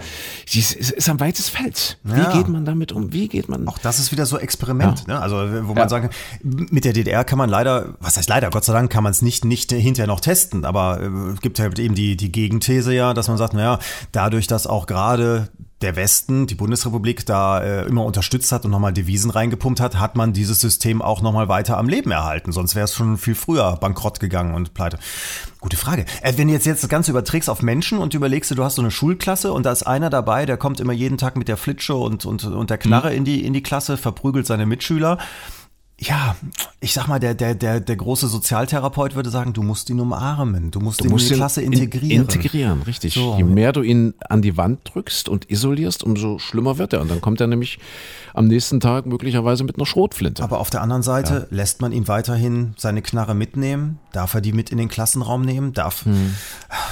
[0.47, 1.99] Es ist, ist ein weites Feld.
[2.05, 2.33] Wie Ja.
[2.33, 3.13] geht man damit um?
[3.13, 3.67] Wie geht man?
[3.69, 5.21] Auch das ist wieder so Experiment, ne?
[5.21, 5.37] Also
[5.69, 6.11] wo man sagen,
[6.43, 9.23] mit der DDR kann man leider, was heißt leider, Gott sei Dank kann man es
[9.23, 13.15] nicht, nicht hinterher noch testen, aber äh, es gibt halt eben die, die Gegenthese ja,
[13.15, 13.79] dass man sagt, naja,
[14.13, 15.49] dadurch, dass auch gerade
[15.81, 20.15] der Westen, die Bundesrepublik da äh, immer unterstützt hat und nochmal Devisen reingepumpt hat, hat
[20.15, 22.53] man dieses System auch nochmal weiter am Leben erhalten.
[22.53, 24.99] Sonst wäre es schon viel früher bankrott gegangen und pleite.
[25.61, 26.05] Gute Frage.
[26.21, 28.83] Äh, wenn du jetzt, jetzt das Ganze überträgst auf Menschen und überlegst, du hast so
[28.83, 31.95] eine Schulklasse und da ist einer dabei, der kommt immer jeden Tag mit der Flitsche
[31.95, 35.17] und, und, und der Knarre in, die, in die Klasse, verprügelt seine Mitschüler.
[36.03, 36.35] Ja,
[36.81, 40.71] ich sag mal, der, der, der, der große Sozialtherapeut würde sagen, du musst ihn umarmen,
[40.71, 42.23] du musst ihn in die Klasse in- integrieren.
[42.23, 43.13] Integrieren, richtig.
[43.13, 43.35] So.
[43.37, 47.03] Je mehr du ihn an die Wand drückst und isolierst, umso schlimmer wird er.
[47.03, 47.79] Und dann kommt er nämlich
[48.41, 50.43] am nächsten Tag möglicherweise mit einer Schrotflinte.
[50.43, 53.99] Aber auf der anderen Seite lässt man ihn weiterhin seine Knarre mitnehmen?
[54.13, 55.73] Darf er die mit in den Klassenraum nehmen?
[55.73, 56.35] Darf, Hm.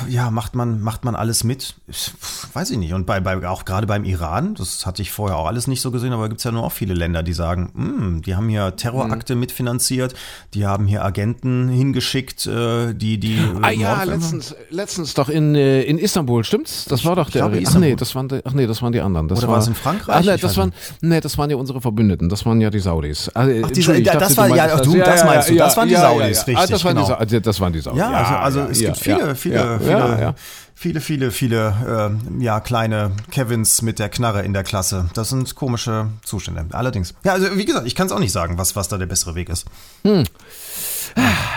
[0.08, 1.74] ja, macht man, macht man alles mit?
[1.88, 2.12] Ich,
[2.52, 2.92] weiß ich nicht.
[2.92, 5.90] Und bei, bei, auch gerade beim Iran, das hatte ich vorher auch alles nicht so
[5.90, 8.76] gesehen, aber gibt es ja nur auch viele Länder, die sagen, "Hm, die haben hier
[8.76, 9.40] Terrorakte Hm.
[9.40, 10.14] mitfinanziert,
[10.54, 13.36] die haben hier Agenten hingeschickt, äh, die, die.
[13.36, 16.84] äh, Ah ja, letztens, letztens doch in, äh, in Istanbul, stimmt's?
[16.84, 17.48] Das war doch der.
[17.48, 19.28] glaube, ach nee, das waren die, ach nee, das waren die anderen.
[19.28, 20.16] Das Oder war es in Frankreich?
[20.16, 22.28] Ach nee, das waren, nee, das waren ja unsere Verbündeten.
[22.28, 23.30] Das waren ja die Saudis.
[23.34, 25.76] Ah, äh, Ach, die- ja, dachte, das war- du ja, du, das meinst du, das
[25.76, 27.18] waren die Saudis, Ah, richtig, das waren die, genau.
[27.18, 27.98] Sa- äh, das waren die Saudis.
[28.00, 30.34] Ja, also, also es ja, gibt viele, ja, viele, ja, viele, ja, ja.
[30.74, 31.74] viele, viele, viele,
[32.28, 35.08] ähm, ja, kleine Kevins mit der Knarre in der Klasse.
[35.14, 36.66] Das sind komische Zustände.
[36.72, 37.14] Allerdings.
[37.24, 39.34] Ja, also wie gesagt, ich kann es auch nicht sagen, was, was da der bessere
[39.34, 39.66] Weg ist.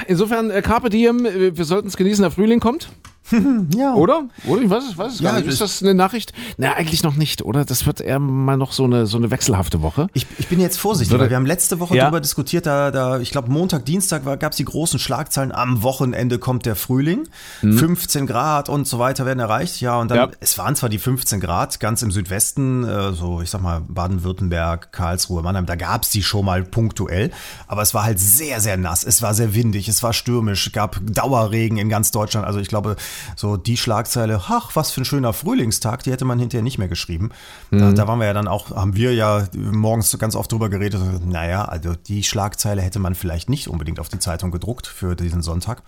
[0.08, 2.90] Insofern, äh, Carpe Diem, äh, wir sollten es genießen, der Frühling kommt.
[3.76, 3.94] Ja.
[3.94, 4.24] Oder?
[4.48, 4.62] Oder?
[4.62, 5.48] Ich weiß es, weiß es Ja, gar nicht.
[5.50, 6.34] Ist das eine Nachricht?
[6.58, 7.66] Na, eigentlich noch nicht, oder?
[7.66, 10.08] Das wird eher mal noch so eine, so eine wechselhafte Woche.
[10.14, 12.04] Ich, ich bin jetzt vorsichtig, Würde- weil wir haben letzte Woche Ja.
[12.04, 16.40] darüber diskutiert, da, da ich glaube Montag, Dienstag gab es die großen Schlagzeilen, am Wochenende
[16.40, 17.24] kommt der Frühling,
[17.62, 19.82] 15 Grad und so weiter werden erreicht.
[19.82, 20.24] Ja, und dann, Mhm.
[20.32, 20.38] Ja.
[20.40, 24.92] es waren zwar die 15 Grad ganz im Südwesten, äh, so ich sag mal Baden-Württemberg,
[24.92, 27.32] Karlsruhe, Mannheim, da gab es die schon mal punktuell,
[27.68, 31.00] aber es war halt sehr, sehr nass, es war sehr windig, es war stürmisch, gab
[31.06, 32.46] Dauerregen in ganz Deutschland.
[32.46, 32.96] Also ich glaube,
[33.36, 36.88] so die Schlagzeile, ach, was für ein schöner Frühlingstag, die hätte man hinterher nicht mehr
[36.88, 37.30] geschrieben.
[37.72, 41.02] Da, da waren wir ja dann auch, haben wir ja morgens ganz oft drüber geredet.
[41.26, 45.42] Naja, also die Schlagzeile hätte man vielleicht nicht unbedingt auf die Zeitung gedruckt für diesen
[45.42, 45.84] Sonntag.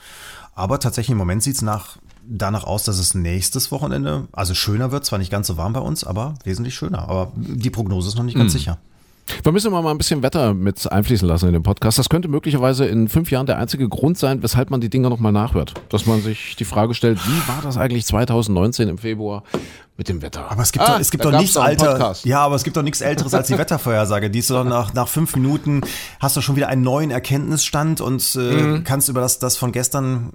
[0.56, 4.92] Aber tatsächlich im Moment sieht es nach, danach aus, dass es nächstes Wochenende, also schöner
[4.92, 7.10] wird, zwar nicht ganz so warm bei uns, aber wesentlich schöner.
[7.10, 8.78] Aber die Prognose ist noch nicht ganz sicher.
[9.44, 11.98] Wir müssen mal ein bisschen Wetter mit einfließen lassen in den Podcast.
[11.98, 15.32] Das könnte möglicherweise in fünf Jahren der einzige Grund sein, weshalb man die Dinger nochmal
[15.32, 15.74] nachhört.
[15.90, 19.44] Dass man sich die Frage stellt, wie war das eigentlich 2019 im Februar
[19.98, 20.52] mit dem Wetter?
[20.52, 22.16] Aber es gibt Ah, doch, es gibt doch nichts alter.
[22.24, 24.30] Ja, aber es gibt doch nichts älteres als die Wettervorhersage.
[24.30, 25.82] Die ist doch nach, nach fünf Minuten
[26.20, 28.84] hast du schon wieder einen neuen Erkenntnisstand und äh, Mhm.
[28.84, 30.34] kannst über das, das von gestern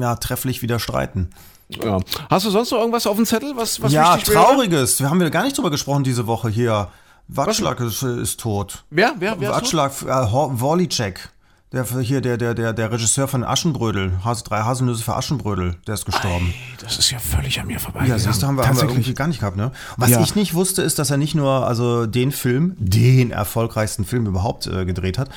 [0.00, 1.30] ja, trefflich wieder streiten.
[1.68, 2.00] Ja.
[2.28, 4.44] Hast du sonst noch irgendwas auf dem Zettel, was, was ja, wichtig wäre?
[4.44, 5.00] trauriges.
[5.00, 6.88] Wir haben wir gar nicht drüber gesprochen diese Woche hier.
[7.28, 8.84] Watschlag ist, ist tot.
[8.90, 9.14] Wer?
[9.18, 9.40] Wer?
[9.40, 9.50] Wer?
[9.50, 11.30] Watschlag, äh, Worlicek.
[11.72, 15.94] Der hier, der, der, der, der Regisseur von Aschenbrödel, Hase, drei Haselnüsse für Aschenbrödel, der
[15.94, 16.54] ist gestorben.
[16.76, 16.82] tot?
[16.84, 18.06] Das ist ja völlig an mir vorbei.
[18.06, 19.72] Ja, du, haben wir, haben wir irgendwie gar nicht gehabt, ne?
[19.96, 20.20] Was Ja.
[20.20, 24.68] ich nicht wusste, ist, dass er nicht nur also den Film, den erfolgreichsten Film überhaupt
[24.68, 25.30] äh, gedreht hat,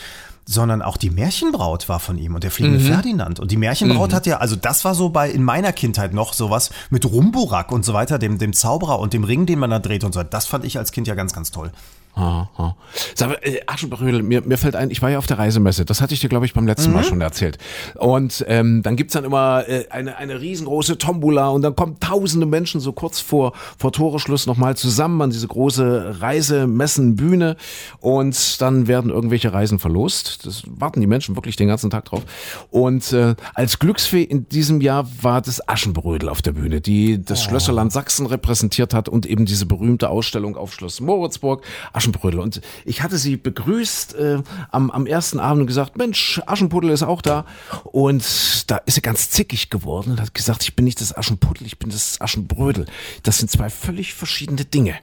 [0.47, 3.39] sondern auch die Märchenbraut war von ihm und der fliegende Ferdinand.
[3.39, 6.69] Und die Märchenbraut hat ja, also das war so bei in meiner Kindheit noch sowas
[6.89, 10.05] mit Rumburak und so weiter, dem, dem Zauberer und dem Ring, den man da dreht
[10.05, 10.21] und so.
[10.21, 10.29] weiter.
[10.29, 11.71] Das fand ich als Kind ja ganz, ganz toll.
[12.17, 12.75] Aha.
[13.13, 16.01] Sag mal, äh, Aschenbrödel, mir, mir fällt ein, ich war ja auf der Reisemesse, das
[16.01, 17.59] hatte ich dir, glaube ich, beim letzten Mal schon erzählt.
[17.95, 22.47] Und ähm, dann gibt's dann immer äh, eine, eine riesengroße Tombola und dann kommen tausende
[22.47, 27.55] Menschen so kurz vor, vor Toreschluss nochmal zusammen an diese große Reisemessenbühne
[27.99, 30.47] und dann werden irgendwelche Reisen verlost.
[30.47, 32.23] Das warten die Menschen wirklich den ganzen Tag drauf.
[32.71, 37.43] Und äh, als Glücksfee in diesem Jahr war das Aschenbrödel auf der Bühne, die das
[37.43, 41.63] Schlösserland Sachsen repräsentiert hat und eben diese berühmte Ausstellung auf Schloss Moritzburg.
[41.93, 42.39] Aschenbrödel Aschenbrödel.
[42.39, 44.41] Und ich hatte sie begrüßt äh,
[44.71, 47.45] am, am ersten Abend und gesagt, Mensch, Aschenputtel ist auch da.
[47.83, 48.23] Und
[48.67, 51.79] da ist sie ganz zickig geworden und hat gesagt, ich bin nicht das Aschenputtel, ich
[51.79, 52.85] bin das Aschenbrödel.
[53.23, 54.95] Das sind zwei völlig verschiedene Dinge.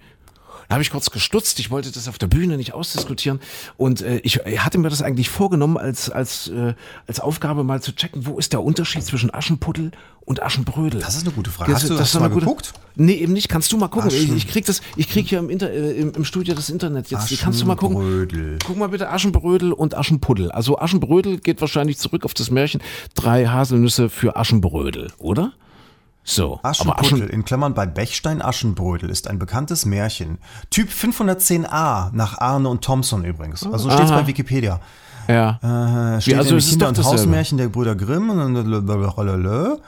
[0.74, 1.60] Da habe ich kurz gestutzt.
[1.60, 3.38] Ich wollte das auf der Bühne nicht ausdiskutieren.
[3.76, 6.74] Und äh, ich hatte mir das eigentlich vorgenommen, als, als, äh,
[7.06, 9.92] als Aufgabe mal zu checken, wo ist der Unterschied zwischen Aschenputtel
[10.24, 11.00] und Aschenbrödel.
[11.00, 11.70] Das ist eine gute Frage.
[11.70, 12.72] Das, Hast du das das mal gute- geguckt?
[12.96, 13.48] Nee, eben nicht.
[13.48, 14.10] Kannst du mal gucken.
[14.10, 16.70] Ich, Aschen- ich krieg das, ich krieg hier im, Inter, äh, im, im Studio das
[16.70, 17.38] Internet jetzt.
[17.38, 17.98] Kannst du mal gucken?
[17.98, 18.58] Aschenbrödel.
[18.66, 20.50] Guck mal bitte Aschenbrödel und Aschenpuddel.
[20.50, 22.80] Also Aschenbrödel geht wahrscheinlich zurück auf das Märchen
[23.14, 25.52] Drei Haselnüsse für Aschenbrödel, oder?
[26.24, 26.58] So.
[26.62, 30.38] aber Aschenputtel, Aschen, in Klammern bei Bechstein Aschenbrödel, ist ein bekanntes Märchen.
[30.70, 33.64] Typ 510a, nach Arne und Thompson übrigens.
[33.66, 34.20] Also steht's Aha.
[34.22, 34.80] bei Wikipedia.
[35.28, 36.16] ja.
[36.16, 37.18] Äh, steht also nämlich es ist Kinder- und dasselbe.
[37.20, 38.30] Hausmärchen der Brüder Grimm.
[38.30, 39.80] und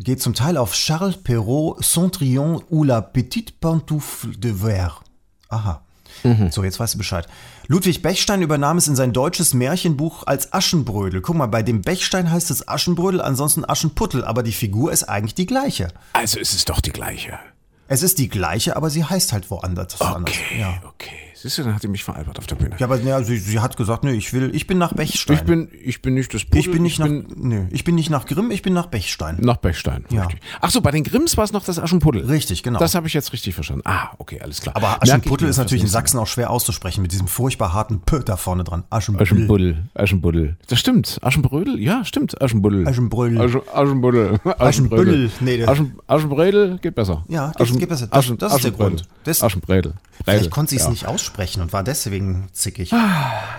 [0.00, 5.00] Geht zum Teil auf Charles Perrault, Cendrillon ou la petite pantoufle de verre.
[5.48, 5.82] Aha.
[6.24, 6.50] Mhm.
[6.50, 7.26] So, jetzt weißt du Bescheid.
[7.66, 11.20] Ludwig Bechstein übernahm es in sein deutsches Märchenbuch als Aschenbrödel.
[11.20, 15.34] Guck mal, bei dem Bechstein heißt es Aschenbrödel, ansonsten Aschenputtel, aber die Figur ist eigentlich
[15.34, 15.88] die gleiche.
[16.12, 17.38] Also es ist doch die gleiche.
[17.86, 20.00] Es ist die gleiche, aber sie heißt halt woanders.
[20.00, 20.34] anders.
[20.34, 20.80] Okay, Ja.
[20.86, 21.10] okay.
[21.40, 22.74] Siehst du, dann hat die mich veralbert auf der Bühne.
[22.78, 25.36] Ja, aber ja, sie, sie hat gesagt, nö, ich will, ich bin nach Bechstein.
[25.36, 27.94] ich bin, ich bin nicht das Puddel, ich bin nicht nach, bin nö, ich bin
[27.94, 29.36] nicht nach Grimm, ich bin nach Bechstein.
[29.40, 30.04] nach Bechstein.
[30.10, 30.24] Ja.
[30.24, 30.40] Richtig.
[30.60, 32.24] Ach so, bei den Grimms war es noch das Aschenpuddel.
[32.24, 32.80] Richtig, genau.
[32.80, 33.82] Das habe ich jetzt richtig verstanden.
[33.84, 34.74] Ah, okay, alles klar.
[34.74, 35.88] Aber ich Aschenputtel ist natürlich in.
[35.88, 38.82] Sachsen auch schwer auszusprechen mit diesem furchtbar harten P da vorne dran.
[38.90, 39.22] Aschenputtel.
[39.36, 40.56] Aschenbuddel, Aschenbuddel.
[40.66, 41.18] Das stimmt.
[41.22, 41.78] Aschenbrödel?
[41.80, 42.42] Ja, stimmt.
[42.42, 42.86] Aschenbuddel.
[42.88, 43.40] Aschenbrödel.
[43.40, 44.40] Aschen, Aschenbuddel.
[44.58, 45.30] Aschenbüttel.
[45.40, 47.24] Nee, Aschen, Aschenbredel geht besser.
[47.28, 48.08] Ja, das geht besser.
[48.08, 49.04] Das- das ist der Grund.
[49.24, 49.94] Das- Aschenbredel.
[50.24, 50.90] Vielleicht konnte sie es ja.
[50.90, 51.27] nicht aussprechen
[51.60, 52.92] und war deswegen zickig.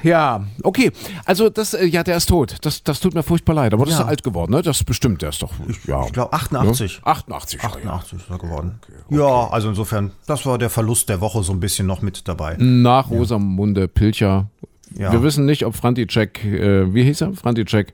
[0.04, 0.92] Ja, okay.
[1.26, 2.58] Also das, äh, ja, der ist tot.
[2.62, 3.74] Das, das tut mir furchtbar leid.
[3.74, 4.02] Aber das Ja.
[4.02, 4.62] ist alt geworden, ne?
[4.62, 5.52] Das ist bestimmt, der ist doch,
[5.86, 6.06] ja.
[6.06, 6.98] Ich glaube 88.
[7.06, 7.12] Ja?
[7.12, 7.60] 88.
[7.62, 7.76] ja, ja.
[7.94, 8.80] 88 ist er geworden.
[9.10, 12.56] Ja, also insofern, das war der Verlust der Woche so ein bisschen noch mit dabei.
[12.60, 14.50] Nach Rosamunde Pilcher.
[14.96, 15.12] Ja.
[15.12, 17.34] Wir wissen nicht, ob Franticek, äh, wie hieß er?
[17.34, 17.94] Franticek,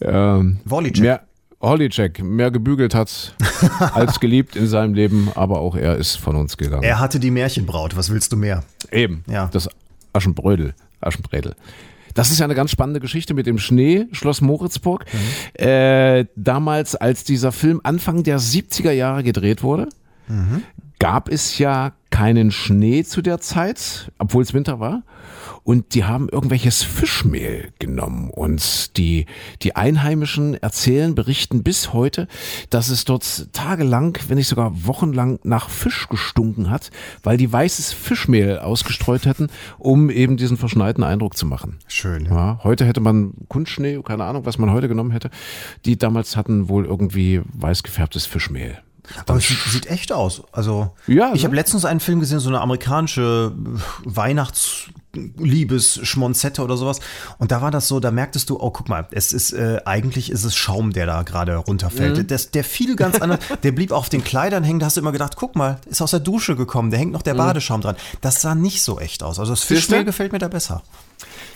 [0.00, 1.00] ähm, Wollicek.
[1.02, 1.20] mehr,
[1.60, 3.34] Holicek mehr gebügelt hat
[3.94, 6.82] als geliebt in seinem Leben, aber auch er ist von uns gegangen.
[6.82, 8.64] Er hatte die Märchenbraut, was willst du mehr?
[8.90, 9.48] Eben, Ja.
[9.52, 9.68] das
[10.12, 11.54] Aschenbrödel, Aschenbredel.
[12.14, 15.04] Das ist ja eine ganz spannende Geschichte mit dem Schnee, Schloss Moritzburg.
[15.54, 19.88] Äh, damals, als dieser Film Anfang der 70er Jahre gedreht wurde,
[20.98, 25.02] gab es ja keinen Schnee zu der Zeit, obwohl es Winter war.
[25.62, 28.30] Und die haben irgendwelches Fischmehl genommen.
[28.30, 29.26] Und die,
[29.62, 32.26] die Einheimischen erzählen, berichten bis heute,
[32.68, 36.90] dass es dort tagelang, wenn nicht sogar wochenlang nach Fisch gestunken hat,
[37.22, 39.48] weil die weißes Fischmehl ausgestreut hätten,
[39.78, 41.78] um eben diesen verschneiten Eindruck zu machen.
[41.86, 42.26] Schön.
[42.26, 42.40] Ja.
[42.40, 45.28] Ja, heute hätte man Kunstschnee, keine Ahnung, was man heute genommen hätte.
[45.84, 48.78] Die damals hatten wohl irgendwie weiß gefärbtes Fischmehl.
[49.26, 50.42] Aber es sieht, sieht echt aus.
[50.52, 51.48] Also, Ja, ich ne?
[51.48, 53.52] habe letztens einen Film gesehen, so eine amerikanische
[55.14, 57.00] Weihnachtsliebes-Schmonzette oder sowas.
[57.38, 60.30] Und da war das so, da merktest du, oh, guck mal, es ist, äh, eigentlich
[60.30, 62.18] ist es Schaum, der da gerade runterfällt.
[62.18, 62.26] Mhm.
[62.26, 63.40] Das, der fiel ganz anders.
[63.62, 64.78] Der blieb auf den Kleidern hängen.
[64.80, 66.90] Da hast du immer gedacht, guck mal, ist aus der Dusche gekommen.
[66.90, 67.96] Da hängt noch der Badeschaum dran.
[68.20, 69.38] Das sah nicht so echt aus.
[69.38, 69.74] Also das Mhm.
[69.74, 70.82] Fischmehl gefällt mir da besser.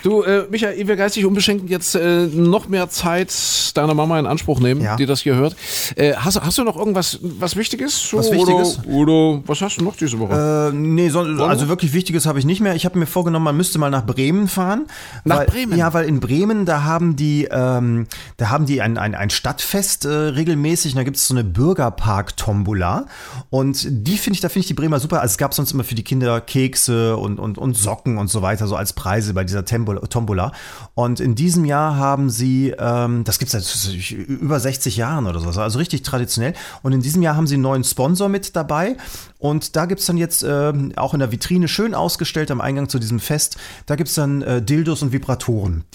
[0.03, 3.33] Du, äh, Michael, wir geistig unbeschränkt jetzt äh, noch mehr Zeit
[3.75, 4.97] deiner Mama in Anspruch nehmen, Ja.
[4.97, 5.57] die das hier hört.
[5.97, 8.11] Äh, hast, hast du noch irgendwas was Wichtiges?
[8.11, 8.81] So, Was Wichtiges?
[8.87, 10.71] Oder, oder was hast du noch diese Woche?
[10.73, 12.75] Äh, nee, so, also wirklich Wichtiges habe ich nicht mehr.
[12.75, 14.87] Ich habe mir vorgenommen, man müsste mal nach Bremen fahren.
[15.25, 15.79] Nach weil, Bremen?
[15.79, 20.05] Ja, weil in Bremen, da haben die, ähm, da haben die ein, ein, ein Stadtfest
[20.05, 20.93] äh, regelmäßig.
[20.93, 23.07] Und da gibt es so eine Bürgerpark-Tombola.
[23.51, 25.21] Und die finde ich, da finde ich die Bremer super.
[25.21, 28.43] Also es gab sonst immer für die Kinder Kekse und, und, und Socken und so
[28.43, 30.53] weiter, so als Preise bei dieser Tembo- Tombola.
[30.95, 35.41] Und in diesem Jahr haben sie, ähm, das gibt es seit über 60 Jahren oder
[35.41, 36.55] so, also richtig traditionell.
[36.83, 38.97] Und in diesem Jahr haben sie einen neuen Sponsor mit dabei.
[39.45, 42.89] Und da gibt es dann jetzt ähm, auch in der Vitrine schön ausgestellt am Eingang
[42.89, 45.85] zu diesem Fest, da gibt es dann äh, Dildos und Vibratoren.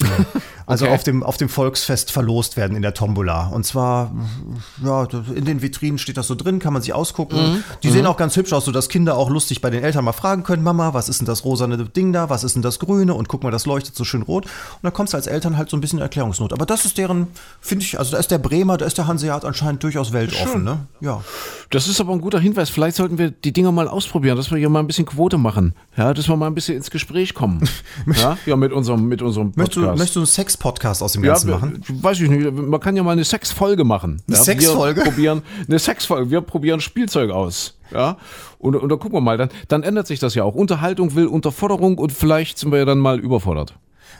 [0.66, 0.94] Also Okay.
[0.94, 3.48] auf, dem, auf dem Volksfest verlost werden in der Tombola.
[3.48, 4.12] Und zwar,
[4.84, 5.02] ja,
[5.34, 7.64] in den Vitrinen steht das so drin, kann man sich ausgucken.
[7.82, 10.44] Die sehen auch ganz hübsch aus, sodass Kinder auch lustig bei den Eltern mal fragen
[10.44, 13.14] können, Mama, was ist denn das rosane Ding da, was ist denn das grüne?
[13.14, 14.44] Und guck mal, das leuchtet so schön rot.
[14.44, 16.52] Und da kommst du als Eltern halt so ein bisschen in Erklärungsnot.
[16.52, 17.26] Aber das ist deren,
[17.60, 20.86] finde ich, also da ist der Bremer, da ist der Hanseat anscheinend durchaus weltoffen, ne?
[21.00, 21.24] Ja.
[21.70, 22.70] Das ist aber ein guter Hinweis.
[22.70, 25.74] Vielleicht sollten wir die Dinger mal ausprobieren, dass wir hier mal ein bisschen Quote machen.
[25.96, 27.68] Ja, dass wir mal ein bisschen ins Gespräch kommen.
[28.20, 29.98] ja, ja mit unserem, mit unserem Möchtest du, Podcast.
[29.98, 31.82] möchtest du einen Sex-Podcast aus dem ja, Ganzen wir- machen?
[31.88, 32.52] weiß ich nicht.
[32.52, 34.22] Man kann ja mal eine Sexfolge machen.
[34.26, 35.00] Eine ja, Sexfolge?
[35.00, 36.30] Wir probieren eine Sexfolge.
[36.30, 37.76] Wir probieren Spielzeug aus.
[37.92, 38.18] Ja,
[38.58, 39.36] und, und dann gucken wir mal.
[39.36, 40.54] Dann, dann ändert sich das ja auch.
[40.54, 43.74] Unterhaltung will Unterforderung und vielleicht sind wir ja dann mal überfordert.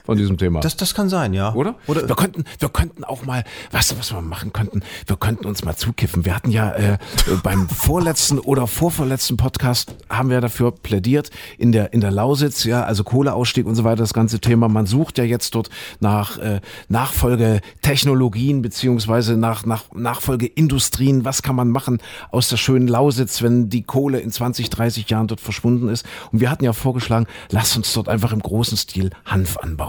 [0.04, 0.60] Von diesem Thema.
[0.60, 1.54] Das, das kann sein, ja.
[1.54, 1.74] oder?
[1.86, 4.82] Oder wir könnten, wir könnten auch mal, weißt du, was wir machen könnten?
[5.06, 6.24] Wir könnten uns mal zukiffen.
[6.24, 6.98] Wir hatten ja äh,
[7.42, 12.82] beim vorletzten oder vorvorletzten Podcast haben wir dafür plädiert in der in der Lausitz, ja,
[12.82, 14.68] also Kohleausstieg und so weiter, das ganze Thema.
[14.68, 15.70] Man sucht ja jetzt dort
[16.00, 21.24] nach äh, Nachfolgetechnologien beziehungsweise nach nach Nachfolgeindustrien.
[21.24, 21.98] Was kann man machen
[22.30, 26.06] aus der schönen Lausitz, wenn die Kohle in 20, 30 Jahren dort verschwunden ist?
[26.32, 29.79] Und wir hatten ja vorgeschlagen, lasst uns dort einfach im großen Stil Hanf anbauen.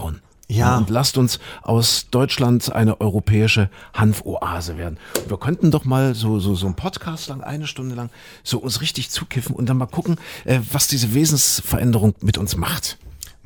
[0.48, 0.76] Ja.
[0.76, 4.98] Und lasst uns aus Deutschland eine europäische Hanfoase werden.
[5.16, 8.10] Und wir könnten doch mal so, so, so einen Podcast lang, eine Stunde lang,
[8.42, 12.98] so uns richtig zukiffen und dann mal gucken, äh, was diese Wesensveränderung mit uns macht.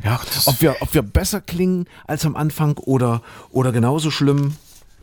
[0.03, 4.55] Ja, ob wir, ob wir besser klingen als am Anfang oder, oder genauso schlimm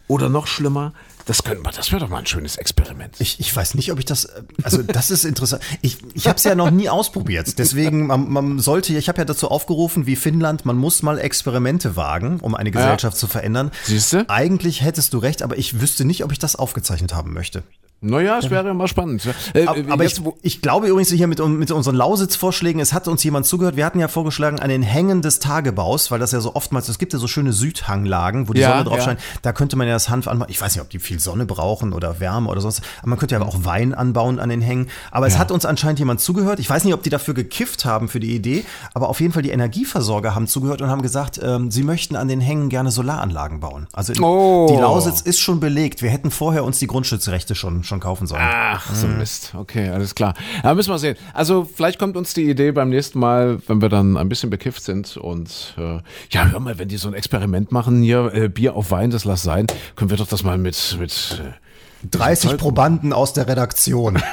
[0.08, 0.94] oder noch schlimmer.
[1.26, 3.16] Das könnten wir, das wäre doch mal ein schönes Experiment.
[3.20, 4.28] Ich, ich weiß nicht, ob ich das,
[4.64, 5.62] also das ist interessant.
[5.82, 7.58] Ich, ich habe es ja noch nie ausprobiert.
[7.58, 11.96] Deswegen, man, man sollte, ich habe ja dazu aufgerufen, wie Finnland, man muss mal Experimente
[11.96, 13.72] wagen, um eine Gesellschaft zu verändern.
[13.84, 14.30] Siehste?
[14.30, 17.64] Eigentlich hättest du recht, aber ich wüsste nicht, ob ich das aufgezeichnet haben möchte.
[18.06, 19.28] Naja, es wäre mal spannend.
[19.54, 23.24] Äh, Aber jetzt, ich, ich glaube übrigens hier mit, mit unseren Lausitz-Vorschlägen, es hat uns
[23.24, 23.76] jemand zugehört.
[23.78, 27.00] Wir hatten ja vorgeschlagen an den Hängen des Tagebaus, weil das ja so oftmals, es
[27.00, 29.04] gibt ja so schöne Südhanglagen, wo die Ja, Sonne drauf ja.
[29.04, 29.20] scheint.
[29.42, 30.50] Da könnte man ja das Hanf anbauen.
[30.50, 32.82] Ich weiß nicht, ob die viel Sonne brauchen oder Wärme oder sonst.
[33.00, 34.90] Aber man könnte ja auch Wein anbauen an den Hängen.
[35.12, 35.40] Aber es Ja.
[35.40, 36.60] hat uns anscheinend jemand zugehört.
[36.60, 38.66] Ich weiß nicht, ob die dafür gekifft haben für die Idee.
[38.94, 42.28] Aber auf jeden Fall die Energieversorger haben zugehört und haben gesagt, ähm, sie möchten an
[42.28, 43.88] den Hängen gerne Solaranlagen bauen.
[43.94, 44.68] Also in, Oh.
[44.70, 46.02] die Lausitz ist schon belegt.
[46.02, 48.42] Wir hätten vorher uns die Grundstützrechte schon, schon kaufen sollen.
[48.44, 49.54] Ach, so Mist.
[49.56, 50.34] Okay, alles klar.
[50.64, 51.16] Ja, müssen wir sehen.
[51.34, 54.84] Also vielleicht kommt uns die Idee beim nächsten Mal, wenn wir dann ein bisschen bekifft
[54.84, 58.76] sind und äh, ja, hör mal, wenn die so ein Experiment machen hier, äh, Bier
[58.76, 62.60] auf Wein, das lass sein, können wir doch das mal mit mit äh, 30 Zeug-
[62.60, 64.22] Probanden aus der Redaktion.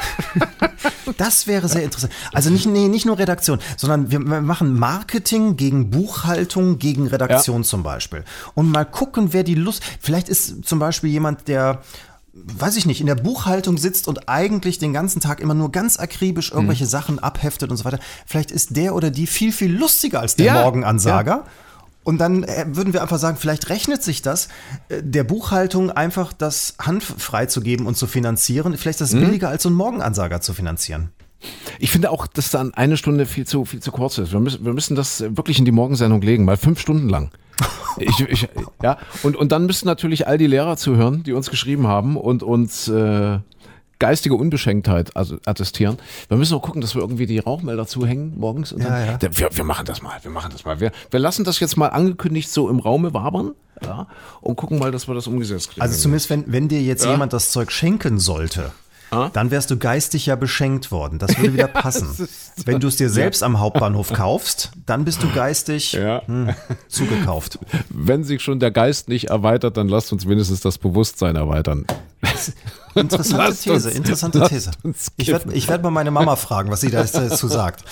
[1.17, 2.13] Das wäre sehr interessant.
[2.33, 7.65] Also nicht, nee, nicht nur Redaktion, sondern wir wir machen Marketing gegen Buchhaltung, gegen Redaktion
[7.65, 8.25] zum Beispiel.
[8.55, 9.83] Und mal gucken, wer die Lust.
[10.01, 11.83] Vielleicht ist zum Beispiel jemand, der
[12.47, 15.99] weiß ich nicht, in der Buchhaltung sitzt und eigentlich den ganzen Tag immer nur ganz
[15.99, 17.99] akribisch irgendwelche Sachen abheftet und so weiter.
[18.27, 21.45] Vielleicht ist der oder die viel, viel lustiger als der Ja, Morgenansager.
[22.03, 24.49] Und dann äh, würden wir einfach sagen, vielleicht rechnet sich das,
[24.89, 28.77] äh, der Buchhaltung einfach das Hanf freizugeben und zu finanzieren.
[28.77, 31.11] Vielleicht ist das billiger, als so einen Morgenansager zu finanzieren.
[31.79, 34.33] Ich finde auch, dass dann eine Stunde viel zu, viel zu kurz ist.
[34.33, 37.31] Wir müssen, wir müssen das wirklich in die Morgensendung legen, mal fünf Stunden lang.
[37.99, 38.49] Ich, ich,
[38.83, 42.45] ja, und, und dann müssten natürlich all die Lehrer zuhören, die uns geschrieben haben und
[42.45, 43.39] uns äh,
[43.99, 45.99] geistige Unbeschenktheit attestieren.
[46.29, 48.73] Wir müssen auch gucken, dass wir irgendwie die Rauchmelder zuhängen morgens.
[48.73, 49.19] Und Ja, dann, ja.
[49.19, 50.79] Da- Wir, wir machen das mal, wir machen das mal.
[50.79, 53.53] Wir, wir lassen das jetzt mal angekündigt so im Raume wabern
[53.85, 54.07] ja,
[54.41, 55.83] und gucken mal, dass wir das umgesetzt kriegen.
[55.83, 57.11] Also zumindest, wenn, wenn dir jetzt Ja.
[57.11, 58.71] jemand das Zeug schenken sollte,
[59.11, 59.29] Ah?
[59.33, 61.19] dann wärst du geistig ja beschenkt worden.
[61.19, 62.29] Das würde wieder passen.
[62.65, 66.23] wenn du es dir selbst am Hauptbahnhof kaufst, dann bist du geistig ja.
[66.27, 66.51] hm,
[66.89, 67.59] zugekauft.
[67.89, 71.87] Wenn sich schon der Geist nicht erweitert, dann lasst uns wenigstens das Bewusstsein erweitern.
[72.95, 74.71] Interessante Lasst These, uns- interessante These.
[75.17, 77.85] Ich werde werd mal meine Mama fragen, was sie dazu sagt.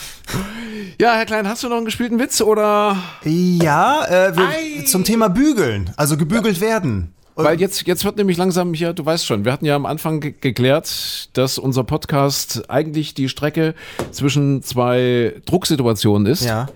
[1.00, 2.96] Ja, Herr Klein, hast du noch einen gespielten Witz oder?
[3.24, 7.14] Ja, äh, wir, zum Thema Bügeln, also gebügelt werden.
[7.44, 10.18] Weil jetzt, jetzt wird nämlich langsam hier, du weißt schon, wir hatten ja am Anfang
[10.18, 13.76] ge geklärt, dass unser Podcast eigentlich die Strecke
[14.10, 16.44] zwischen zwei Drucksituationen ist.
[16.44, 16.68] Ja.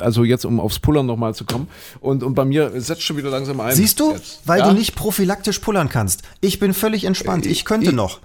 [0.00, 1.68] Also jetzt, um aufs Pullern nochmal zu kommen.
[2.00, 3.74] Und, und bei mir setzt schon wieder langsam ein.
[3.74, 4.40] Siehst du, Jetzt.
[4.44, 4.68] weil ja?
[4.68, 6.22] du nicht prophylaktisch pullern kannst.
[6.40, 7.46] Ich bin völlig entspannt.
[7.46, 8.20] Ich könnte noch.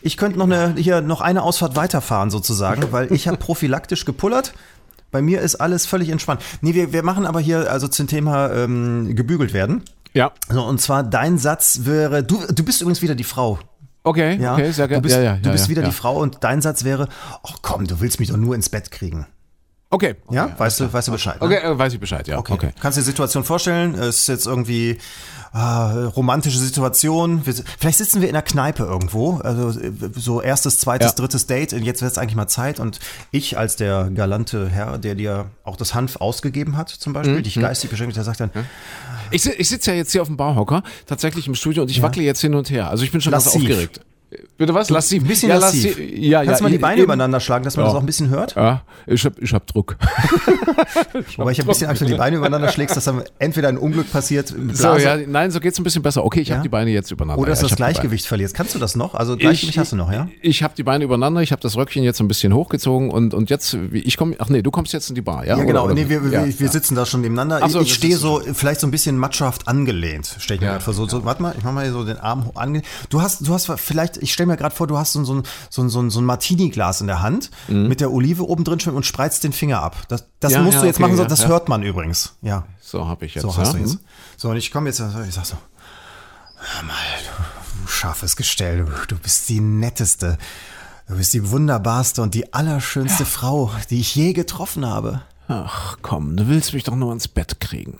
[0.00, 4.54] Ich könnte noch eine, hier noch eine Ausfahrt weiterfahren sozusagen, weil ich habe prophylaktisch gepullert.
[5.10, 6.42] Bei mir ist alles völlig entspannt.
[6.60, 9.82] Nee, wir, wir machen aber hier also zum Thema ähm, gebügelt werden.
[10.14, 13.58] Ja, So, und zwar dein Satz wäre, du, du bist übrigens wieder die Frau.
[14.04, 15.02] okay, Ja, okay, sehr du gerne.
[15.02, 15.88] bist, ja, ja, du ja, bist ja, wieder ja.
[15.88, 17.08] die Frau und dein Satz wäre,
[17.42, 19.26] ach komm, du willst mich doch nur ins Bett kriegen.
[19.90, 20.16] Okay.
[20.30, 20.54] Ja, okay.
[20.58, 21.40] weißt du, weißt du Bescheid.
[21.40, 21.46] Ne?
[21.46, 22.38] Okay, äh, weiß ich Bescheid, ja.
[22.38, 22.72] Okay.
[22.80, 23.94] Kannst du dir die Situation vorstellen?
[23.94, 24.98] Es ist jetzt irgendwie
[25.54, 27.46] ah, romantische Situation.
[27.46, 31.14] Wir, vielleicht sitzen wir in einer Kneipe irgendwo, also äh, so erstes, zweites, Ja.
[31.14, 32.98] drittes Date und jetzt wird es eigentlich mal Zeit und
[33.30, 37.14] ich als der galante Herr, der dir auch das Hanf ausgegeben hat zum Mhm.
[37.14, 38.50] Beispiel, dich geistig beschenkt, der sagt dann,
[39.30, 42.22] Ich, ich sitze ja jetzt hier auf dem Barhocker, tatsächlich im Studio und ich wackle
[42.22, 42.90] jetzt hin und her.
[42.90, 43.62] Also ich bin schon ganz Lassiv.
[43.62, 44.00] aufgeregt.
[44.56, 44.88] Bitte was?
[44.90, 45.22] Lassiv.
[45.22, 45.96] ein bisschen ja, lassiv.
[45.96, 47.04] lassi- Ja, Kannst ja, mal die Beine eben.
[47.04, 47.90] übereinander schlagen, dass man Ja.
[47.90, 48.54] das auch ein bisschen hört?
[48.54, 49.96] Ja, ich hab, ich hab Druck.
[51.38, 53.68] Aber ich habe ein bisschen Angst, wenn du die Beine übereinander schlägst, dass dann entweder
[53.68, 56.24] ein Unglück passiert, So, ja, nein, so geht's ein bisschen besser.
[56.24, 56.56] Okay, ich Ja?
[56.56, 57.40] habe die Beine jetzt übereinander.
[57.40, 58.54] oder dass ja, du ich das Gleichgewicht verlierst.
[58.54, 59.14] Kannst du das noch?
[59.14, 59.36] Also.
[59.36, 60.28] Gleichgewicht hast du noch, ja?
[60.42, 63.50] Ich habe die Beine übereinander, ich habe das Röckchen jetzt ein bisschen hochgezogen und, und
[63.50, 65.58] jetzt, ich komme, ach nee, du kommst jetzt in die Bar, ja?
[65.58, 65.84] Ja, genau.
[65.86, 67.68] Oder- nee, wir, wir, wir sitzen da schon nebeneinander.
[67.68, 70.94] So, ich stehe so vielleicht so ein bisschen matschhaft angelehnt, stelle ich mir gerade vor.
[70.94, 72.86] So, so, warte mal, ich mach mal hier so den Arm hoch angelehnt.
[73.10, 75.88] Du hast, du hast vielleicht, ich stelle mir gerade vor, du hast so, so, so,
[75.88, 79.44] so, so ein Martini-Glas in der Hand mit der Olive oben drin schwimmen und spreizt
[79.44, 79.96] den Finger ab.
[80.08, 80.56] Das, das Mhm.
[80.56, 81.48] Ja, musst ja, du jetzt okay, machen, ja, das ja.
[81.48, 82.34] hört man übrigens.
[82.42, 83.42] Ja, So habe ich jetzt.
[83.42, 83.72] so hast ja.
[83.74, 83.92] du jetzt.
[83.94, 84.00] Hm.
[84.36, 85.56] So, und ich komme jetzt, ich sag so,
[86.86, 87.42] mal, du,
[87.82, 90.38] du scharfes Gestell, du, du bist die netteste,
[91.08, 95.22] du bist die wunderbarste und die allerschönste Frau, die ich je getroffen habe.
[95.48, 97.98] Ach komm, du willst mich doch nur ins Bett kriegen.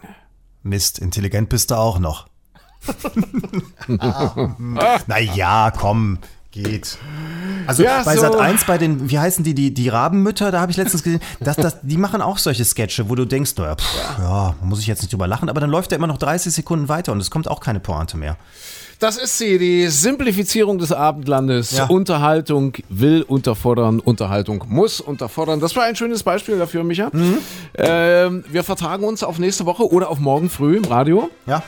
[0.62, 2.26] Mist, intelligent bist du auch noch.
[5.06, 6.18] Na ja, komm,
[6.54, 6.98] geht.
[7.66, 8.22] Also Ja, bei so.
[8.22, 11.20] Sat 1 bei den, wie heißen die, die, die Rabenmütter, da habe ich letztens gesehen,
[11.40, 14.86] dass, das, die machen auch solche Sketche, wo du denkst, naja, pff, ja, muss ich
[14.86, 17.30] jetzt nicht drüber lachen, aber dann läuft der immer noch 30 Sekunden weiter und es
[17.30, 18.36] kommt auch keine Pointe mehr.
[19.00, 21.72] Das ist sie, die Simplifizierung des Abendlandes.
[21.72, 21.86] Ja.
[21.86, 25.58] Unterhaltung will unterfordern, Unterhaltung muss unterfordern.
[25.58, 27.10] Das war ein schönes Beispiel dafür, Micha.
[27.12, 27.38] Mhm.
[27.76, 31.28] Ähm, wir vertagen uns auf nächste Woche oder auf morgen früh im Radio.
[31.46, 31.62] Ja.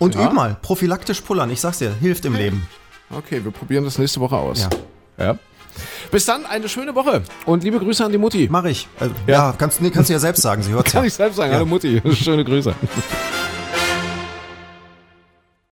[0.00, 0.26] Und Ja.
[0.26, 2.66] üb mal, prophylaktisch pullern, ich sag's dir, hilft im Leben.
[3.10, 4.66] Okay, wir probieren das nächste Woche aus.
[5.18, 5.24] Ja.
[5.26, 5.38] ja.
[6.10, 8.48] Bis dann, eine schöne Woche und liebe Grüße an die Mutti.
[8.50, 8.88] Mach ich.
[8.98, 9.54] Äh, ja.
[9.56, 11.06] kannst, nee, kannst du ja selbst sagen, sie hört's Kann ja.
[11.08, 11.56] ich selbst sagen, Ja.
[11.58, 12.74] hallo Mutti, schöne Grüße.